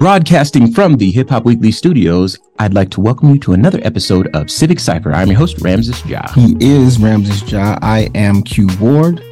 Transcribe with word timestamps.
Broadcasting 0.00 0.72
from 0.72 0.96
the 0.96 1.10
Hip 1.10 1.28
Hop 1.30 1.44
Weekly 1.44 1.70
studios, 1.70 2.38
I'd 2.58 2.72
like 2.72 2.90
to 2.90 3.00
welcome 3.00 3.30
you 3.30 3.38
to 3.40 3.52
another 3.52 3.80
episode 3.82 4.34
of 4.34 4.50
Civic 4.50 4.80
Cipher. 4.80 5.12
I'm 5.12 5.28
your 5.28 5.36
host, 5.36 5.60
Ramses 5.60 6.04
Ja. 6.06 6.26
He 6.32 6.56
is 6.58 6.98
Ramses 6.98 7.50
Ja. 7.52 7.78
I 7.82 8.10
am 8.14 8.42
Q 8.42 8.68
Ward. 8.80 9.22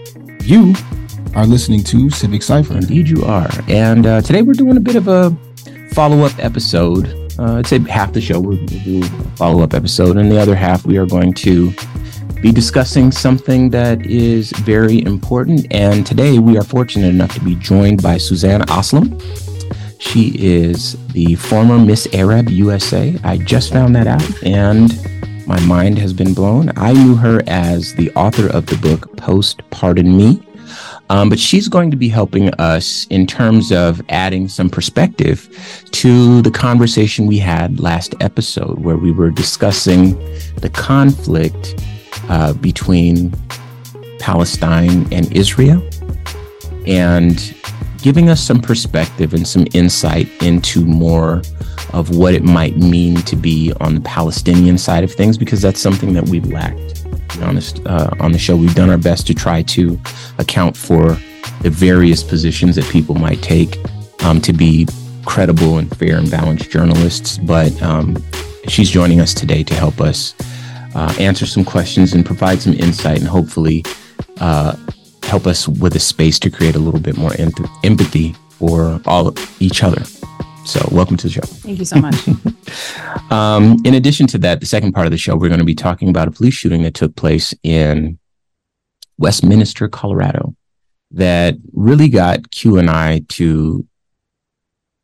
You 0.43 0.75
are 1.35 1.47
listening 1.47 1.83
to 1.85 2.11
Civic 2.11 2.43
Cipher. 2.43 2.75
Indeed, 2.75 3.09
you 3.09 3.25
are. 3.25 3.49
And 3.69 4.07
uh, 4.07 4.21
today 4.21 4.43
we're 4.43 4.53
doing 4.53 4.77
a 4.77 4.81
bit 4.81 4.97
of 4.97 5.09
a 5.09 5.35
follow 5.93 6.25
up 6.25 6.33
episode. 6.39 7.09
Uh, 7.39 7.55
I'd 7.55 7.67
say 7.67 7.79
half 7.79 8.13
the 8.13 8.21
show 8.21 8.39
we'll, 8.39 8.65
do 8.67 9.03
a 9.03 9.09
follow 9.37 9.63
up 9.63 9.73
episode, 9.73 10.19
and 10.19 10.31
the 10.31 10.39
other 10.39 10.55
half 10.55 10.85
we 10.85 10.99
are 10.99 11.07
going 11.07 11.33
to 11.35 11.73
be 12.43 12.53
discussing 12.53 13.11
something 13.11 13.71
that 13.71 14.05
is 14.07 14.53
very 14.59 15.03
important. 15.03 15.67
And 15.73 16.07
today 16.07 16.39
we 16.39 16.59
are 16.59 16.65
fortunate 16.65 17.09
enough 17.09 17.33
to 17.35 17.41
be 17.41 17.55
joined 17.57 18.03
by 18.03 18.19
Suzanne 18.19 18.61
Aslam. 18.63 19.19
She 19.99 20.33
is 20.39 20.97
the 21.09 21.35
former 21.35 21.79
Miss 21.79 22.07
Arab 22.13 22.49
USA. 22.49 23.17
I 23.25 23.39
just 23.39 23.73
found 23.73 23.95
that 23.97 24.07
out 24.07 24.43
and 24.43 24.91
my 25.47 25.59
mind 25.61 25.99
has 25.99 26.13
been 26.13 26.35
blown. 26.35 26.71
I 26.77 26.93
knew 26.93 27.15
her 27.15 27.43
as 27.47 27.95
the 27.95 28.11
author 28.13 28.49
of 28.49 28.67
the 28.67 28.77
book 28.77 29.17
Post 29.17 29.63
Pardon 29.71 30.17
Me. 30.17 30.43
Um, 31.11 31.31
but 31.31 31.39
she's 31.39 31.69
going 31.69 31.91
to 31.91 31.97
be 31.97 32.09
helping 32.09 32.51
us 32.55 33.07
in 33.09 33.27
terms 33.27 33.73
of 33.73 34.03
adding 34.11 34.47
some 34.47 34.69
perspective 34.69 35.49
to 35.93 36.43
the 36.43 36.51
conversation 36.51 37.27
we 37.27 37.39
had 37.39 37.81
last 37.81 38.15
episode, 38.21 38.81
where 38.81 38.99
we 38.99 39.11
were 39.11 39.31
discussing 39.31 40.19
the 40.57 40.69
conflict 40.69 41.83
uh, 42.29 42.53
between 42.53 43.33
Palestine 44.21 45.11
and 45.11 45.35
Israel 45.35 45.83
and 46.87 47.55
giving 48.03 48.29
us 48.29 48.41
some 48.41 48.61
perspective 48.61 49.35
and 49.35 49.47
some 49.47 49.67
insight 49.75 50.29
into 50.43 50.85
more 50.85 51.43
of 51.93 52.17
what 52.17 52.35
it 52.35 52.45
might 52.45 52.77
mean 52.77 53.17
to 53.23 53.37
be 53.37 53.73
on 53.81 53.95
the 53.95 54.01
Palestinian 54.03 54.79
side 54.79 55.05
of 55.05 55.13
things, 55.13 55.37
because 55.37 55.61
that's 55.61 55.81
something 55.81 56.13
that 56.13 56.29
we've 56.29 56.47
lacked. 56.47 57.05
To 57.31 57.39
be 57.39 57.45
honest, 57.45 57.81
uh, 57.87 58.11
on 58.21 58.33
the 58.33 58.39
show, 58.39 58.57
we've 58.57 58.75
done 58.75 58.91
our 58.91 58.99
best 58.99 59.27
to 59.29 59.35
try 59.35 59.63
to 59.63 59.99
account 60.39 60.77
for 60.77 61.19
the 61.63 61.71
various 61.71 62.23
positions 62.23 62.77
that 62.77 62.85
people 62.87 63.15
might 63.15 63.43
take 63.43 63.79
um, 64.23 64.41
to 64.43 64.53
be 64.53 64.87
credible 65.25 65.79
and 65.79 65.95
fair 65.97 66.19
and 66.19 66.31
balanced 66.31 66.71
journalists. 66.71 67.39
But 67.39 67.81
um, 67.83 68.23
she's 68.69 68.91
joining 68.91 69.21
us 69.21 69.35
today 69.35 69.63
to 69.65 69.75
help 69.75 70.01
us 70.01 70.35
uh, 70.95 71.15
answer 71.19 71.47
some 71.47 71.65
questions 71.65 72.15
and 72.15 72.25
provide 72.25 72.61
some 72.61 72.75
insight 72.75 73.19
and 73.19 73.29
hopefully 73.29 73.85
uh, 74.41 74.77
help 75.29 75.47
us 75.47 75.69
with 75.69 75.95
a 75.95 76.01
space 76.01 76.39
to 76.39 76.51
create 76.51 76.75
a 76.75 76.79
little 76.79 77.01
bit 77.01 77.19
more 77.19 77.35
em- 77.39 77.53
empathy 77.85 78.35
for 78.53 79.01
all 79.05 79.35
each 79.61 79.83
other. 79.83 80.03
So, 80.65 80.87
welcome 80.91 81.17
to 81.19 81.27
the 81.29 81.33
show. 81.33 81.43
Thank 81.43 81.79
you 81.79 81.85
so 81.85 81.97
much. 81.97 82.29
um, 83.31 83.77
in 83.85 83.95
addition 83.95 84.27
to 84.29 84.39
that, 84.39 84.61
the 84.61 84.67
second 84.67 84.93
part 84.93 85.07
of 85.07 85.11
the 85.11 85.19
show, 85.19 85.37
we're 85.37 85.49
going 85.49 85.61
to 85.61 85.67
be 85.67 85.75
talking 85.75 86.09
about 86.09 86.29
a 86.29 86.31
police 86.31 86.55
shooting 86.55 86.83
that 86.83 86.95
took 86.95 87.15
place 87.15 87.55
in 87.63 88.19
Westminster, 89.19 89.89
Colorado, 89.89 90.55
that 91.11 91.57
really 91.73 92.09
got 92.09 92.51
Q 92.51 92.79
and 92.79 92.91
I 92.91 93.23
to 93.29 93.87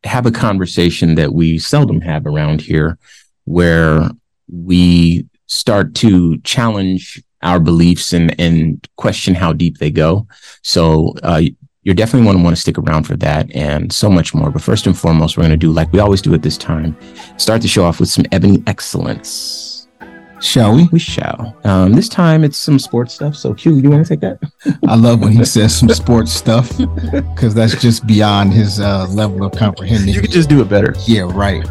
have 0.03 0.25
a 0.25 0.31
conversation 0.31 1.15
that 1.15 1.33
we 1.33 1.59
seldom 1.59 2.01
have 2.01 2.25
around 2.25 2.61
here, 2.61 2.97
where 3.45 4.09
we 4.47 5.25
start 5.47 5.93
to 5.95 6.39
challenge 6.39 7.21
our 7.45 7.59
beliefs 7.59 8.11
and 8.11 8.37
and 8.39 8.85
question 8.97 9.35
how 9.35 9.53
deep 9.53 9.77
they 9.77 9.91
go. 9.91 10.27
So 10.63 11.13
uh, 11.23 11.41
you're 11.83 11.95
definitely 11.95 12.25
going 12.25 12.37
to 12.37 12.43
want 12.43 12.55
to 12.55 12.61
stick 12.61 12.77
around 12.77 13.03
for 13.03 13.15
that 13.17 13.55
and 13.55 13.93
so 13.93 14.09
much 14.09 14.33
more. 14.33 14.49
But 14.49 14.63
first 14.63 14.87
and 14.87 14.97
foremost, 14.97 15.37
we're 15.37 15.43
going 15.43 15.51
to 15.51 15.57
do 15.57 15.71
like 15.71 15.93
we 15.93 15.99
always 15.99 16.21
do 16.21 16.33
at 16.33 16.41
this 16.41 16.57
time: 16.57 16.97
start 17.37 17.61
the 17.61 17.67
show 17.67 17.85
off 17.85 17.99
with 17.99 18.09
some 18.09 18.25
ebony 18.31 18.61
excellence. 18.67 19.87
Shall 20.41 20.75
we? 20.75 20.89
We 20.91 20.99
shall. 20.99 21.55
Um, 21.63 21.93
this 21.93 22.09
time 22.09 22.43
it's 22.43 22.57
some 22.57 22.77
sports 22.77 23.13
stuff. 23.13 23.35
So 23.35 23.53
Q, 23.53 23.75
you 23.77 23.89
want 23.89 24.05
to 24.05 24.09
take 24.09 24.19
that? 24.19 24.39
I 24.87 24.95
love 24.95 25.21
when 25.21 25.31
he 25.31 25.45
says 25.55 25.75
some 25.77 25.89
sports 25.89 26.31
stuff 26.31 26.77
because 27.11 27.55
that's 27.55 27.79
just 27.81 28.05
beyond 28.05 28.53
his 28.53 28.79
uh, 28.79 29.07
level 29.09 29.45
of 29.45 29.53
comprehending. 29.53 30.13
You 30.13 30.21
could 30.21 30.31
just 30.31 30.49
do 30.49 30.61
it 30.61 30.69
better. 30.69 30.93
Yeah, 31.05 31.29
right. 31.33 31.65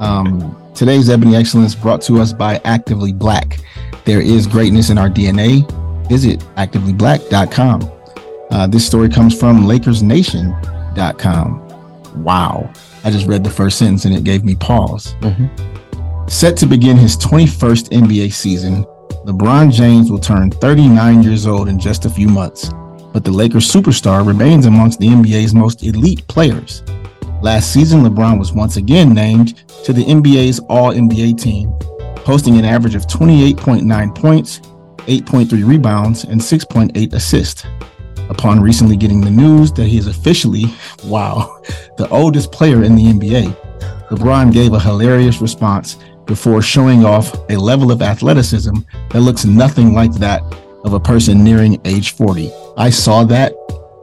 Um, 0.00 0.54
today's 0.74 1.08
Ebony 1.08 1.36
Excellence 1.36 1.74
brought 1.74 2.02
to 2.02 2.20
us 2.20 2.32
by 2.32 2.60
Actively 2.64 3.12
Black. 3.12 3.60
There 4.04 4.20
is 4.20 4.46
greatness 4.46 4.90
in 4.90 4.98
our 4.98 5.08
DNA. 5.08 5.68
Visit 6.08 6.40
activelyblack.com. 6.56 7.90
Uh, 8.50 8.66
this 8.66 8.86
story 8.86 9.08
comes 9.08 9.38
from 9.38 9.64
LakersNation.com. 9.64 12.22
Wow. 12.22 12.70
I 13.04 13.10
just 13.10 13.26
read 13.26 13.44
the 13.44 13.50
first 13.50 13.78
sentence 13.78 14.04
and 14.04 14.14
it 14.14 14.24
gave 14.24 14.44
me 14.44 14.54
pause. 14.54 15.14
Mm-hmm. 15.20 16.28
Set 16.28 16.56
to 16.58 16.66
begin 16.66 16.96
his 16.96 17.16
21st 17.16 17.90
NBA 17.90 18.32
season, 18.32 18.84
LeBron 19.26 19.72
James 19.72 20.10
will 20.10 20.18
turn 20.18 20.50
39 20.50 21.22
years 21.22 21.46
old 21.46 21.68
in 21.68 21.78
just 21.78 22.04
a 22.04 22.10
few 22.10 22.28
months, 22.28 22.70
but 23.12 23.24
the 23.24 23.30
Lakers 23.30 23.70
superstar 23.70 24.26
remains 24.26 24.66
amongst 24.66 24.98
the 24.98 25.08
NBA's 25.08 25.54
most 25.54 25.82
elite 25.82 26.26
players. 26.28 26.82
Last 27.44 27.74
season, 27.74 28.00
LeBron 28.00 28.38
was 28.38 28.54
once 28.54 28.78
again 28.78 29.12
named 29.12 29.68
to 29.84 29.92
the 29.92 30.02
NBA's 30.02 30.60
All 30.60 30.94
NBA 30.94 31.38
team, 31.38 31.74
posting 32.24 32.56
an 32.56 32.64
average 32.64 32.94
of 32.94 33.06
28.9 33.06 34.14
points, 34.14 34.60
8.3 34.60 35.68
rebounds, 35.68 36.24
and 36.24 36.40
6.8 36.40 37.12
assists. 37.12 37.66
Upon 38.30 38.60
recently 38.60 38.96
getting 38.96 39.20
the 39.20 39.30
news 39.30 39.70
that 39.74 39.84
he 39.84 39.98
is 39.98 40.06
officially, 40.06 40.64
wow, 41.04 41.60
the 41.98 42.08
oldest 42.08 42.50
player 42.50 42.82
in 42.82 42.94
the 42.96 43.12
NBA, 43.12 43.54
LeBron 44.08 44.50
gave 44.50 44.72
a 44.72 44.80
hilarious 44.80 45.42
response 45.42 45.98
before 46.24 46.62
showing 46.62 47.04
off 47.04 47.30
a 47.50 47.58
level 47.58 47.92
of 47.92 48.00
athleticism 48.00 48.74
that 49.10 49.20
looks 49.20 49.44
nothing 49.44 49.92
like 49.92 50.14
that 50.14 50.40
of 50.82 50.94
a 50.94 50.98
person 51.00 51.44
nearing 51.44 51.78
age 51.84 52.12
40. 52.12 52.50
I 52.78 52.88
saw 52.88 53.22
that. 53.24 53.52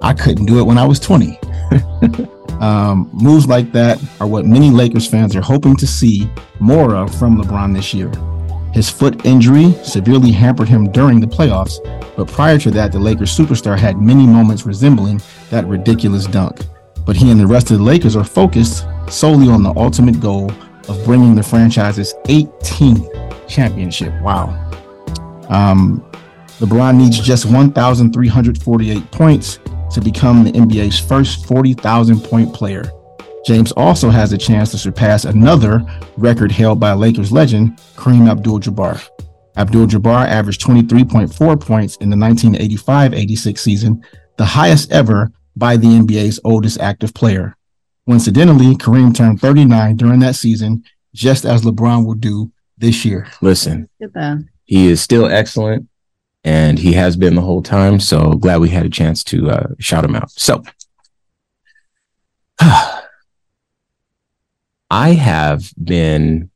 I 0.03 0.13
couldn't 0.13 0.45
do 0.45 0.59
it 0.59 0.63
when 0.63 0.77
I 0.77 0.85
was 0.85 0.99
20. 0.99 1.39
um, 2.61 3.09
moves 3.11 3.47
like 3.47 3.71
that 3.71 3.99
are 4.19 4.27
what 4.27 4.45
many 4.45 4.69
Lakers 4.69 5.07
fans 5.07 5.35
are 5.35 5.41
hoping 5.41 5.75
to 5.77 5.87
see 5.87 6.29
more 6.59 6.95
of 6.95 7.13
from 7.17 7.41
LeBron 7.41 7.73
this 7.75 7.93
year. 7.93 8.11
His 8.71 8.89
foot 8.89 9.25
injury 9.25 9.73
severely 9.83 10.31
hampered 10.31 10.69
him 10.69 10.91
during 10.91 11.19
the 11.19 11.27
playoffs, 11.27 11.79
but 12.15 12.27
prior 12.27 12.57
to 12.59 12.71
that, 12.71 12.91
the 12.91 12.99
Lakers 12.99 13.35
superstar 13.35 13.77
had 13.77 13.97
many 13.97 14.25
moments 14.25 14.65
resembling 14.65 15.21
that 15.49 15.65
ridiculous 15.65 16.25
dunk. 16.27 16.61
But 17.05 17.15
he 17.15 17.31
and 17.31 17.39
the 17.39 17.47
rest 17.47 17.71
of 17.71 17.79
the 17.79 17.83
Lakers 17.83 18.15
are 18.15 18.23
focused 18.23 18.85
solely 19.09 19.49
on 19.49 19.63
the 19.63 19.73
ultimate 19.75 20.19
goal 20.21 20.51
of 20.87 21.03
bringing 21.03 21.35
the 21.35 21.43
franchise's 21.43 22.13
18th 22.25 23.49
championship. 23.49 24.13
Wow. 24.21 24.49
Um, 25.49 26.05
LeBron 26.59 26.95
needs 26.95 27.19
just 27.19 27.45
1,348 27.45 29.11
points 29.11 29.59
to 29.93 30.01
become 30.01 30.43
the 30.43 30.51
NBA's 30.51 30.99
first 30.99 31.45
40,000 31.45 32.21
point 32.21 32.53
player. 32.53 32.91
James 33.45 33.71
also 33.71 34.09
has 34.09 34.33
a 34.33 34.37
chance 34.37 34.71
to 34.71 34.77
surpass 34.77 35.25
another 35.25 35.81
record 36.17 36.51
held 36.51 36.79
by 36.79 36.93
Lakers 36.93 37.31
legend 37.31 37.77
Kareem 37.95 38.29
Abdul 38.29 38.59
Jabbar. 38.59 39.07
Abdul 39.57 39.87
Jabbar 39.87 40.27
averaged 40.27 40.61
23.4 40.61 41.59
points 41.59 41.95
in 41.97 42.09
the 42.09 42.17
1985 42.17 43.13
86 43.13 43.61
season, 43.61 44.03
the 44.37 44.45
highest 44.45 44.91
ever 44.91 45.31
by 45.55 45.75
the 45.75 45.87
NBA's 45.87 46.39
oldest 46.43 46.79
active 46.79 47.13
player. 47.13 47.55
Coincidentally, 48.07 48.75
Kareem 48.75 49.15
turned 49.15 49.41
39 49.41 49.95
during 49.97 50.19
that 50.19 50.35
season, 50.35 50.83
just 51.13 51.45
as 51.45 51.63
LeBron 51.63 52.05
will 52.05 52.15
do 52.15 52.51
this 52.77 53.05
year. 53.05 53.27
Listen, 53.41 53.89
Get 53.99 54.13
he 54.65 54.87
is 54.87 55.01
still 55.01 55.27
excellent 55.27 55.87
and 56.43 56.79
he 56.79 56.93
has 56.93 57.15
been 57.15 57.35
the 57.35 57.41
whole 57.41 57.61
time. 57.61 57.99
So 57.99 58.31
glad 58.33 58.61
we 58.61 58.69
had 58.69 58.85
a 58.85 58.89
chance 58.89 59.23
to 59.25 59.51
uh, 59.51 59.67
shout 59.79 60.05
him 60.05 60.15
out. 60.15 60.31
So 60.31 60.63
I 64.89 65.09
have 65.13 65.71
been 65.81 66.49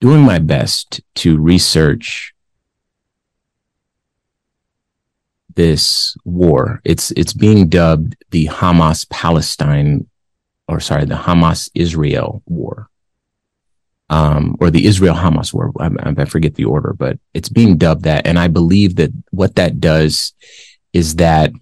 doing 0.00 0.22
my 0.22 0.38
best 0.38 1.00
to 1.16 1.38
research 1.38 2.34
this 5.54 6.16
war. 6.24 6.80
It's 6.84 7.10
it's 7.12 7.32
being 7.32 7.68
dubbed 7.68 8.16
the 8.30 8.46
Hamas 8.46 9.08
Palestine 9.10 10.06
or 10.70 10.78
sorry, 10.78 11.04
the 11.04 11.16
Hamas 11.16 11.68
Israel 11.74 12.42
war. 12.46 12.89
Um, 14.10 14.56
or 14.60 14.70
the 14.70 14.86
Israel 14.86 15.14
Hamas 15.14 15.54
war. 15.54 15.72
I, 15.78 15.88
I 16.20 16.24
forget 16.24 16.56
the 16.56 16.64
order, 16.64 16.92
but 16.92 17.18
it's 17.32 17.48
being 17.48 17.78
dubbed 17.78 18.02
that. 18.02 18.26
And 18.26 18.40
I 18.40 18.48
believe 18.48 18.96
that 18.96 19.12
what 19.30 19.54
that 19.54 19.80
does 19.80 20.34
is 20.92 21.14
that 21.16 21.52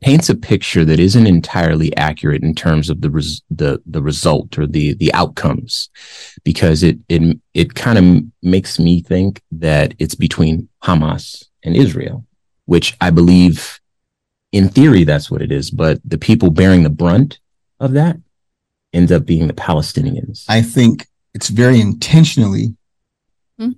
paints 0.00 0.28
a 0.28 0.34
picture 0.34 0.84
that 0.84 1.00
isn't 1.00 1.26
entirely 1.26 1.96
accurate 1.96 2.42
in 2.42 2.54
terms 2.54 2.90
of 2.90 3.00
the 3.00 3.10
res- 3.10 3.42
the 3.50 3.82
the 3.86 4.02
result 4.02 4.58
or 4.58 4.66
the 4.66 4.94
the 4.94 5.12
outcomes 5.14 5.88
because 6.44 6.82
it 6.82 6.98
it 7.08 7.38
it 7.54 7.74
kind 7.74 7.98
of 7.98 8.24
makes 8.42 8.78
me 8.78 9.00
think 9.00 9.42
that 9.50 9.94
it's 9.98 10.14
between 10.14 10.68
Hamas 10.82 11.44
and 11.64 11.76
Israel 11.76 12.24
which 12.66 12.96
I 13.00 13.10
believe 13.10 13.80
in 14.52 14.68
theory 14.68 15.04
that's 15.04 15.30
what 15.30 15.42
it 15.42 15.50
is 15.50 15.70
but 15.70 15.98
the 16.04 16.18
people 16.18 16.50
bearing 16.50 16.82
the 16.82 16.90
brunt 16.90 17.40
of 17.80 17.92
that 17.92 18.16
ends 18.92 19.12
up 19.12 19.26
being 19.26 19.46
the 19.46 19.52
Palestinians. 19.52 20.44
I 20.48 20.62
think 20.62 21.06
it's 21.34 21.48
very 21.48 21.80
intentionally 21.80 22.74
Hmm. 23.58 23.72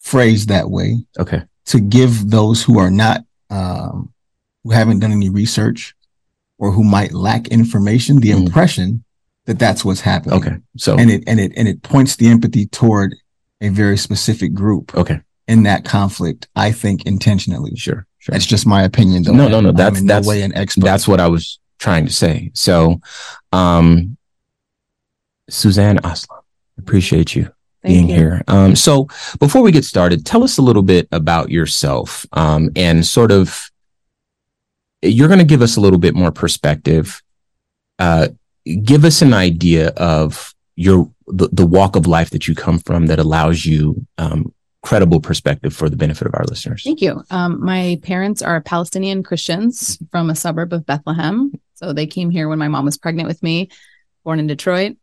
phrased 0.00 0.48
that 0.48 0.70
way 0.70 1.04
okay. 1.18 1.42
to 1.66 1.80
give 1.80 2.30
those 2.30 2.62
who 2.62 2.78
are 2.78 2.90
not 2.90 3.24
um, 3.50 4.12
who 4.64 4.70
haven't 4.70 5.00
done 5.00 5.12
any 5.12 5.28
research 5.28 5.94
or 6.58 6.72
who 6.72 6.82
might 6.82 7.12
lack 7.12 7.48
information 7.48 8.20
the 8.20 8.30
Mm. 8.30 8.46
impression 8.46 9.04
that 9.46 9.58
that's 9.58 9.84
what's 9.84 10.00
happening. 10.00 10.38
Okay. 10.38 10.56
So 10.78 10.96
and 10.96 11.10
it 11.10 11.24
and 11.26 11.38
it 11.40 11.52
and 11.56 11.68
it 11.68 11.82
points 11.82 12.16
the 12.16 12.28
empathy 12.28 12.66
toward 12.66 13.14
a 13.60 13.68
very 13.68 13.98
specific 13.98 14.54
group 14.54 14.94
okay. 14.94 15.20
in 15.48 15.64
that 15.64 15.84
conflict. 15.84 16.48
I 16.56 16.72
think 16.72 17.04
intentionally. 17.04 17.76
Sure. 17.76 18.06
Sure. 18.18 18.32
That's 18.32 18.46
just 18.46 18.66
my 18.66 18.82
opinion, 18.84 19.24
though. 19.24 19.32
No, 19.32 19.48
no, 19.48 19.60
no, 19.60 19.68
I'm 19.70 19.74
that's- 19.74 20.00
in 20.00 20.06
that's- 20.06 20.24
no 20.24 20.28
way 20.30 20.42
an 20.42 20.54
expert. 20.56 20.84
That's 20.84 21.06
what 21.08 21.20
I 21.20 21.28
was 21.28 21.58
trying 21.82 22.06
to 22.06 22.12
say. 22.12 22.50
So, 22.54 23.00
um, 23.52 24.16
Suzanne 25.48 25.98
Aslam, 25.98 26.40
appreciate 26.78 27.34
you 27.34 27.44
Thank 27.82 27.94
being 27.94 28.08
you. 28.08 28.14
here. 28.14 28.42
Um, 28.46 28.76
so 28.76 29.08
before 29.40 29.62
we 29.62 29.72
get 29.72 29.84
started, 29.84 30.24
tell 30.24 30.44
us 30.44 30.58
a 30.58 30.62
little 30.62 30.82
bit 30.82 31.08
about 31.10 31.50
yourself, 31.50 32.24
um, 32.32 32.70
and 32.76 33.04
sort 33.04 33.32
of, 33.32 33.70
you're 35.02 35.28
going 35.28 35.46
to 35.46 35.52
give 35.54 35.62
us 35.62 35.76
a 35.76 35.80
little 35.80 35.98
bit 35.98 36.14
more 36.14 36.30
perspective. 36.30 37.20
Uh, 37.98 38.28
give 38.84 39.04
us 39.04 39.20
an 39.20 39.34
idea 39.34 39.88
of 39.96 40.54
your, 40.76 41.10
the, 41.26 41.48
the 41.52 41.66
walk 41.66 41.96
of 41.96 42.06
life 42.06 42.30
that 42.30 42.46
you 42.46 42.54
come 42.54 42.78
from 42.78 43.06
that 43.06 43.18
allows 43.18 43.66
you, 43.66 44.06
um, 44.18 44.54
credible 44.82 45.20
perspective 45.20 45.72
for 45.74 45.88
the 45.88 45.96
benefit 45.96 46.26
of 46.26 46.34
our 46.34 46.44
listeners. 46.44 46.82
Thank 46.82 47.00
you. 47.00 47.22
Um, 47.30 47.64
my 47.64 48.00
parents 48.02 48.42
are 48.42 48.60
Palestinian 48.60 49.22
Christians 49.22 49.98
from 50.10 50.30
a 50.30 50.34
suburb 50.34 50.72
of 50.72 50.86
Bethlehem. 50.86 51.52
So 51.82 51.92
they 51.92 52.06
came 52.06 52.30
here 52.30 52.48
when 52.48 52.58
my 52.58 52.68
mom 52.68 52.84
was 52.84 52.96
pregnant 52.96 53.28
with 53.28 53.42
me, 53.42 53.70
born 54.24 54.38
in 54.38 54.46
Detroit. 54.46 54.96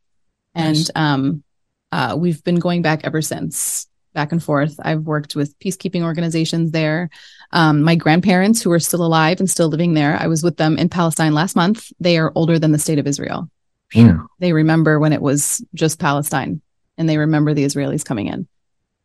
And 0.55 0.77
Nice. 0.77 0.91
um, 0.95 1.43
uh, 1.91 2.15
we've 2.17 2.43
been 2.43 2.59
going 2.59 2.81
back 2.81 3.01
ever 3.03 3.21
since, 3.21 3.87
back 4.13 4.31
and 4.31 4.41
forth. 4.41 4.79
I've 4.81 5.01
worked 5.01 5.35
with 5.35 5.57
peacekeeping 5.59 6.03
organizations 6.03 6.71
there. 6.71 7.09
Um, 7.51 7.81
my 7.81 7.95
grandparents, 7.95 8.61
who 8.61 8.71
are 8.71 8.79
still 8.79 9.05
alive 9.05 9.39
and 9.39 9.49
still 9.49 9.67
living 9.67 9.93
there, 9.93 10.15
I 10.19 10.27
was 10.27 10.41
with 10.41 10.57
them 10.57 10.77
in 10.77 10.87
Palestine 10.89 11.33
last 11.33 11.55
month. 11.55 11.91
They 11.99 12.17
are 12.17 12.31
older 12.35 12.59
than 12.59 12.71
the 12.71 12.79
state 12.79 12.99
of 12.99 13.07
Israel. 13.07 13.49
Mm. 13.93 14.25
They 14.39 14.53
remember 14.53 14.99
when 14.99 15.13
it 15.13 15.21
was 15.21 15.63
just 15.73 15.99
Palestine 15.99 16.61
and 16.97 17.09
they 17.09 17.17
remember 17.17 17.53
the 17.53 17.65
Israelis 17.65 18.05
coming 18.05 18.27
in. 18.27 18.47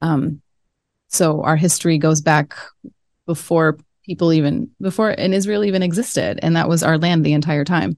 Um, 0.01 0.43
so 1.09 1.43
our 1.43 1.57
history 1.57 1.99
goes 1.99 2.21
back 2.21 2.55
before 3.27 3.79
people 4.05 4.33
even 4.33 4.71
before 4.81 5.11
an 5.11 5.33
Israel 5.33 5.65
even 5.65 5.83
existed, 5.83 6.39
and 6.43 6.57
that 6.57 6.69
was 6.69 6.83
our 6.83 6.99
land 6.99 7.25
the 7.25 7.33
entire 7.33 7.65
time. 7.65 7.97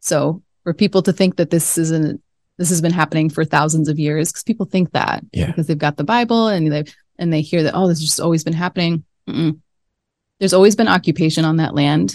So 0.00 0.42
for 0.64 0.72
people 0.72 1.02
to 1.02 1.12
think 1.12 1.36
that 1.36 1.50
this 1.50 1.78
isn't 1.78 2.22
this 2.58 2.70
has 2.70 2.80
been 2.80 2.92
happening 2.92 3.30
for 3.30 3.44
thousands 3.44 3.88
of 3.88 3.98
years, 4.00 4.30
because 4.32 4.42
people 4.42 4.66
think 4.66 4.90
that 4.92 5.24
Yeah. 5.32 5.46
because 5.46 5.66
they've 5.66 5.78
got 5.78 5.96
the 5.96 6.04
Bible 6.04 6.48
and 6.48 6.72
they 6.72 6.84
and 7.18 7.32
they 7.32 7.40
hear 7.40 7.62
that 7.62 7.74
oh 7.74 7.88
this 7.88 7.98
has 7.98 8.06
just 8.08 8.20
always 8.20 8.44
been 8.44 8.52
happening. 8.52 9.04
Mm-mm. 9.28 9.60
There's 10.40 10.52
always 10.54 10.76
been 10.76 10.88
occupation 10.88 11.44
on 11.44 11.56
that 11.56 11.74
land, 11.74 12.14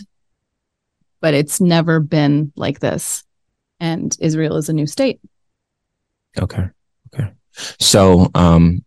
but 1.22 1.34
it's 1.34 1.60
never 1.60 2.00
been 2.00 2.51
like 2.56 2.80
this. 2.80 3.24
And 3.80 4.16
Israel 4.22 4.56
is 4.57 4.69
a 4.69 4.74
new 4.74 4.88
state. 4.88 5.19
Okay. 6.40 6.63
Okay. 7.13 7.31
So, 7.80 8.30
um, 8.34 8.84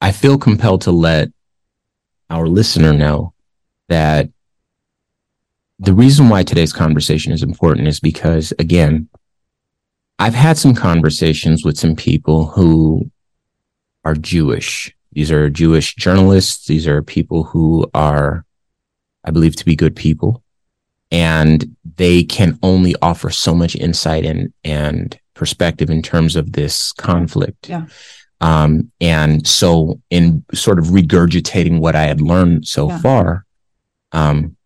I 0.00 0.10
feel 0.12 0.38
compelled 0.38 0.82
to 0.82 0.90
let 0.90 1.30
our 2.30 2.46
listener 2.48 2.92
know 2.92 3.32
that 3.88 4.30
the 5.78 5.92
reason 5.92 6.28
why 6.28 6.42
today's 6.42 6.72
conversation 6.72 7.32
is 7.32 7.42
important 7.42 7.88
is 7.88 8.00
because, 8.00 8.52
again, 8.58 9.08
I've 10.18 10.34
had 10.34 10.56
some 10.56 10.74
conversations 10.74 11.64
with 11.64 11.76
some 11.76 11.96
people 11.96 12.46
who 12.46 13.10
are 14.04 14.14
Jewish. 14.14 14.94
These 15.12 15.30
are 15.30 15.50
Jewish 15.50 15.94
journalists. 15.96 16.66
These 16.66 16.86
are 16.86 17.02
people 17.02 17.44
who 17.44 17.90
are, 17.94 18.44
I 19.24 19.30
believe, 19.30 19.56
to 19.56 19.64
be 19.64 19.76
good 19.76 19.96
people. 19.96 20.42
And 21.10 21.76
they 21.96 22.22
can 22.24 22.58
only 22.62 22.94
offer 23.02 23.30
so 23.30 23.54
much 23.54 23.76
insight 23.76 24.24
and, 24.24 24.52
and 24.64 25.18
perspective 25.34 25.90
in 25.90 26.02
terms 26.02 26.36
of 26.36 26.52
this 26.52 26.92
conflict. 26.92 27.68
Yeah. 27.68 27.86
Um, 28.40 28.90
and 29.00 29.46
so 29.46 30.00
in 30.10 30.44
sort 30.52 30.78
of 30.78 30.86
regurgitating 30.86 31.80
what 31.80 31.94
I 31.96 32.02
had 32.02 32.20
learned 32.20 32.66
so 32.66 32.88
Yeah. 32.88 32.98
far, 32.98 33.46
um, 34.14 34.56